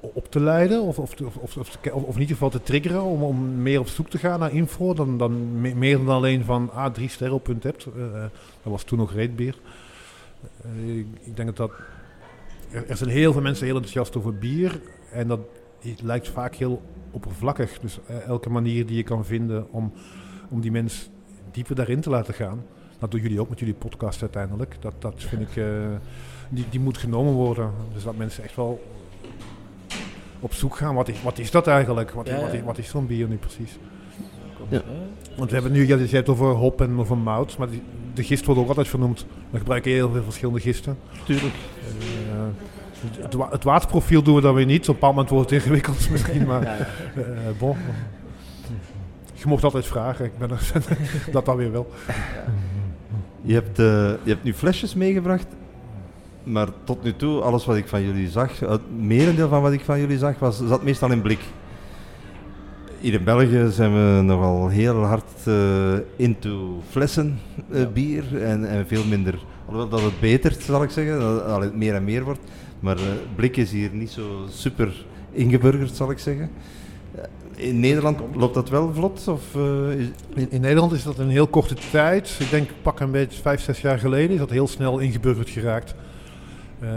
[0.00, 3.80] op te leiden, of, of, of, of, in ieder geval te triggeren, om, om meer
[3.80, 7.42] op zoek te gaan naar info, dan, dan meer dan alleen van ah, drie sterren
[7.42, 7.84] punt hebt.
[8.62, 9.56] dat was toen nog reetbier.
[11.24, 11.70] Ik, denk dat dat...
[12.88, 15.40] Er, zijn heel veel mensen heel enthousiast over bier, en dat
[16.02, 17.78] lijkt vaak heel oppervlakkig.
[17.80, 19.92] Dus elke manier die je kan vinden om,
[20.50, 21.10] om die mens
[21.50, 22.64] dieper daarin te laten gaan.
[22.98, 24.76] Dat doen jullie ook met jullie podcast uiteindelijk.
[24.80, 25.64] Dat, dat vind ik,
[26.48, 27.70] die, die moet genomen worden.
[27.92, 28.80] Dus dat mensen echt wel
[30.42, 30.94] op zoek gaan.
[30.94, 32.10] Wat is, wat is dat eigenlijk?
[32.10, 32.40] Wat, ja, ja.
[32.40, 33.78] wat is, wat is zo'n bier nu precies?
[34.68, 34.82] Ja.
[35.36, 37.82] Want we hebben nu, je hebt over hop en over mout, maar die,
[38.14, 39.26] de gist wordt ook altijd vernoemd.
[39.50, 40.98] We gebruiken heel veel verschillende gisten.
[41.24, 41.54] Tuurlijk.
[41.54, 44.80] Uh, het, wa het, waterprofiel doen we dan weer niet.
[44.80, 46.76] Op een bepaald moment wordt het ingewikkeld misschien, maar ja,
[47.16, 47.24] uh,
[47.58, 47.76] bon.
[49.34, 50.72] Je mocht altijd vragen, ik ben er,
[51.32, 51.90] dat dan weer wel.
[53.42, 53.86] Je hebt, uh,
[54.22, 55.46] je hebt nu flesjes meegebracht,
[56.44, 59.80] maar tot nu toe, alles wat ik van jullie zag, het merendeel van wat ik
[59.80, 61.40] van jullie zag, was, zat meestal in blik.
[63.00, 67.38] Hier in België zijn we nogal heel hard uh, into flessen
[67.70, 71.76] uh, bier en, en, veel minder, alhoewel dat het beter zal ik zeggen, dat het
[71.76, 72.40] meer en meer wordt.
[72.80, 76.50] Maar uh, blik is hier niet zo super ingeburgerd, zal ik zeggen.
[77.14, 79.28] Eh, in Nederland loopt dat wel vlot?
[79.28, 80.06] Of, uh, is...
[80.34, 82.36] in, in, Nederland is dat een heel korte tijd.
[82.40, 85.94] Ik denk pak een beetje vijf, zes jaar geleden is dat heel snel ingeburgerd geraakt.
[86.82, 86.88] Uh,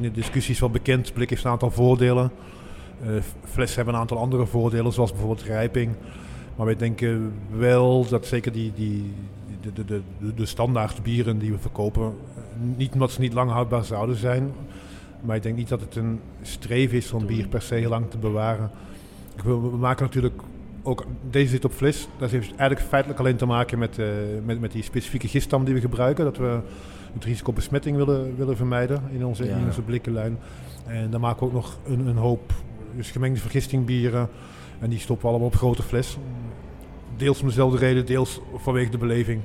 [0.00, 1.12] de discussie is wel bekend.
[1.12, 2.30] Blik heeft een aantal voordelen.
[3.02, 3.08] Uh,
[3.44, 5.94] flessen hebben een aantal andere voordelen, zoals bijvoorbeeld rijping.
[6.56, 9.12] Maar wij denken wel dat zeker die, die,
[9.60, 9.84] de, de,
[10.18, 12.14] de, de standaard bieren die we verkopen
[12.76, 14.52] niet omdat ze niet lang houdbaar zouden zijn.
[15.20, 18.18] Maar ik denk niet dat het een streven is om bier per se lang te
[18.18, 18.70] bewaren.
[19.44, 20.40] We, maken natuurlijk
[20.82, 22.08] ook, deze zit op fles.
[22.18, 24.00] Dat heeft eigenlijk feitelijk alleen te maken met,
[24.44, 26.24] met, met die specifieke giststam die we gebruiken.
[26.24, 26.60] Dat we
[27.16, 30.38] het risico besmetting willen, willen vermijden in onze, in onze blikkenlijn.
[30.86, 32.52] En dan maken we ook nog een, een hoop
[32.96, 34.28] dus gemengde vergistingbieren.
[34.78, 36.18] En die stoppen we allemaal op grote fles.
[37.16, 39.42] Deels om dezelfde reden, deels vanwege de beleving.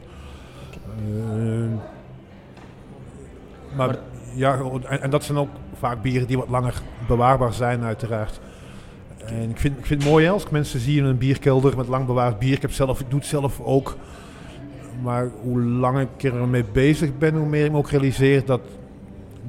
[1.07, 1.65] Uh,
[3.75, 3.97] maar,
[4.35, 8.39] ja, en, en, dat zijn ook vaak bieren die wat langer bewaarbaar zijn, uiteraard.
[9.25, 11.87] En ik vind, ik vind het mooi als ik mensen zie in een bierkelder met
[11.87, 12.53] lang bewaard bier.
[12.53, 13.95] Ik, heb zelf, ik doe het zelf ook.
[15.01, 18.61] Maar hoe langer ik ermee bezig ben, hoe meer ik me ook realiseer dat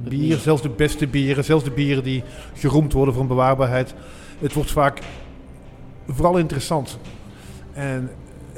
[0.03, 2.23] bier, zelfs de beste bieren, zelfs de bieren die
[2.53, 3.93] geroemd worden voor bewaarbaarheid,
[4.39, 4.99] het wordt vaak
[6.07, 6.99] vooral interessant.
[7.73, 8.09] En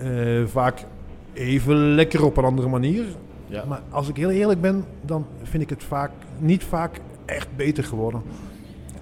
[0.04, 0.86] uh, vaak
[1.34, 3.06] even lekker op een andere manier.
[3.48, 3.64] Ja.
[3.68, 7.84] Maar als ik heel eerlijk ben, dan vind ik het vaak, niet vaak echt beter
[7.84, 8.22] geworden.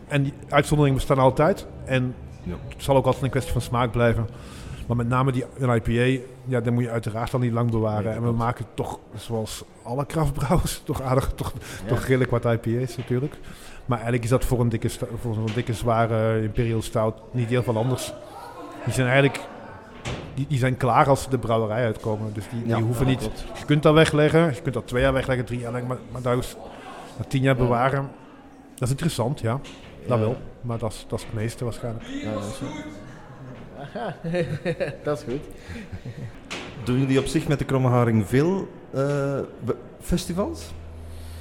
[0.07, 1.67] En die uitzonderingen bestaan altijd.
[1.85, 2.55] En ja.
[2.67, 4.27] het zal ook altijd een kwestie van smaak blijven.
[4.87, 8.13] Maar met name die een IPA, ja, dan moet je uiteraard dan niet lang bewaren.
[8.13, 11.53] en we maken toch, zoals alle kraftbrouwers, toch aardig, toch,
[11.85, 13.35] toch redelijk wat IPA's natuurlijk.
[13.85, 14.89] Maar eigenlijk is dat voor een dikke,
[15.21, 18.13] voor zo'n dikke zware Imperial Stout niet heel veel anders.
[18.83, 19.39] Die zijn eigenlijk
[20.33, 22.33] die, die zijn klaar als de brouwerij uitkomen.
[22.33, 23.21] Dus die, die hoeven niet.
[23.59, 26.33] Je kunt dat wegleggen, je kunt dat twee jaar wegleggen, drie jaar wegleggen, maar, maar
[26.35, 26.55] dat is,
[27.27, 28.09] tien jaar bewaren.
[28.73, 29.59] Dat is interessant, ja.
[30.07, 30.37] Dat wel.
[30.61, 32.05] Maar dat is, dat is het meeste waarschijnlijk.
[32.05, 32.61] Ja, dat is
[35.03, 35.41] dat is goed.
[36.83, 39.39] Doen jullie op zich met de Kromme Haring veel uh,
[40.01, 40.71] festivals?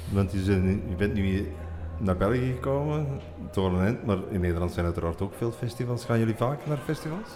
[0.09, 0.55] Want je,
[0.89, 1.47] je bent nu
[1.97, 3.07] naar België gekomen,
[3.51, 6.05] Torenent, maar in Nederland zijn uiteraard ook veel festivals.
[6.05, 7.27] Gaan jullie vaak naar festivals?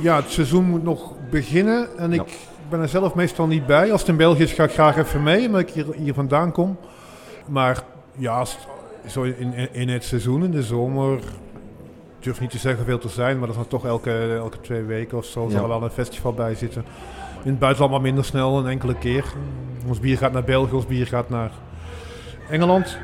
[0.00, 2.38] Ja, het seizoen moet nog beginnen en ik
[2.68, 3.92] ben er zelf meestal niet bij.
[3.92, 6.52] Als het in België is, ga ik graag even mee, omdat ik hier, hier vandaan
[6.52, 6.76] kom.
[7.46, 7.82] Maar
[8.16, 8.44] ja,
[9.06, 11.20] zo in, in het seizoen, in de zomer,
[12.20, 15.18] durf niet te zeggen veel te zijn, maar dat dan toch elke, elke twee weken
[15.18, 16.84] of zo zal er wel een festival bij zitten.
[17.42, 19.24] In het buitenland maar minder snel, een enkele keer.
[19.86, 21.50] Ons bier gaat naar België, ons bier gaat naar
[22.48, 22.98] Engeland.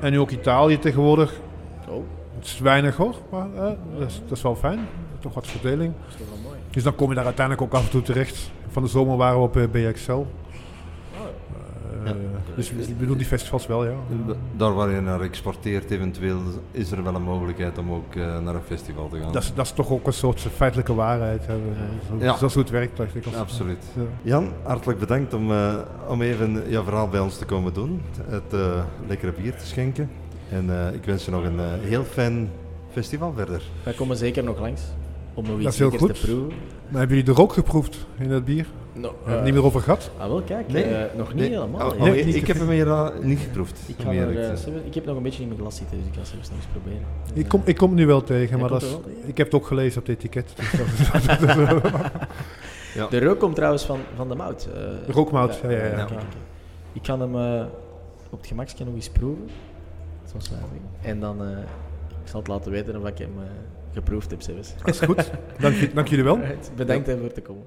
[0.00, 1.34] En nu ook Italië tegenwoordig.
[1.88, 2.04] Oh.
[2.36, 3.46] Het is weinig hoor, maar
[3.98, 4.88] dat, is, dat, is, wel fijn.
[5.20, 5.92] Toch wat verdeling.
[6.00, 6.58] Dat is toch wel mooi.
[6.70, 8.50] Dus dan kom je daar uiteindelijk ook af en toe terecht.
[8.68, 10.24] Van de zomer waren we op eh, BXL.
[12.04, 12.10] Uh,
[12.56, 13.94] Dus ik bedoel die festivals wel, ja.
[14.56, 16.40] Daar waar je naar exporteert eventueel,
[16.70, 19.32] is er wel een mogelijkheid om ook uh, naar een festival te gaan.
[19.32, 21.46] Dat is, dat is toch ook een soort feitelijke waarheid.
[21.46, 21.54] Hè.
[22.08, 22.26] Zo, ja.
[22.26, 23.24] Dat is hoe het werkt, dacht ik.
[23.38, 23.84] Absoluut.
[23.94, 24.02] Ja.
[24.22, 25.74] Jan, hartelijk bedankt om, uh,
[26.08, 28.02] om even jouw verhaal bij ons te komen doen.
[28.26, 28.54] Het
[29.06, 30.10] lekkere bier te schenken.
[30.48, 32.50] En ik wens je nog een heel fijn
[32.92, 33.62] festival verder.
[33.82, 34.82] Wij komen zeker nog langs
[35.34, 36.52] om nog iets te proeven.
[36.92, 38.66] Maar hebben jullie de rook geproefd in dat bier?
[38.92, 40.10] No, uh, niet meer over gehad?
[40.18, 40.90] Ah, wel, kijk, nee.
[40.90, 41.90] uh, nog niet helemaal.
[41.90, 43.80] Oh, oh, ik, heb hem hier niet geproefd.
[43.86, 44.50] Ik, ga er, uh,
[44.84, 46.66] ik heb nog een beetje in mijn glas zitten, dus ik ga zelfs nog eens
[46.72, 47.02] proberen.
[47.34, 49.66] Ik kom, ik kom het nu wel tegen, maar dat is, ik heb het ook
[49.66, 50.52] gelezen op het etiket.
[50.56, 50.70] Dus
[52.94, 53.06] ja.
[53.06, 54.68] De rook komt trouwens van, van de mout.
[55.06, 55.70] de rookmout, ja.
[55.70, 56.08] ja, ja,
[56.92, 57.34] Ik kan hem
[58.30, 59.48] op het gemakje nog eens proeven.
[60.24, 60.58] Zoals wij
[61.10, 61.40] En dan
[62.22, 63.32] ik zal het laten weten of ik hem
[63.92, 64.74] geproefd heb zelfs.
[64.84, 65.30] Is goed.
[65.60, 66.40] Dank, dank jullie wel.
[66.76, 67.16] Bedankt ja.
[67.16, 67.66] voor te komen.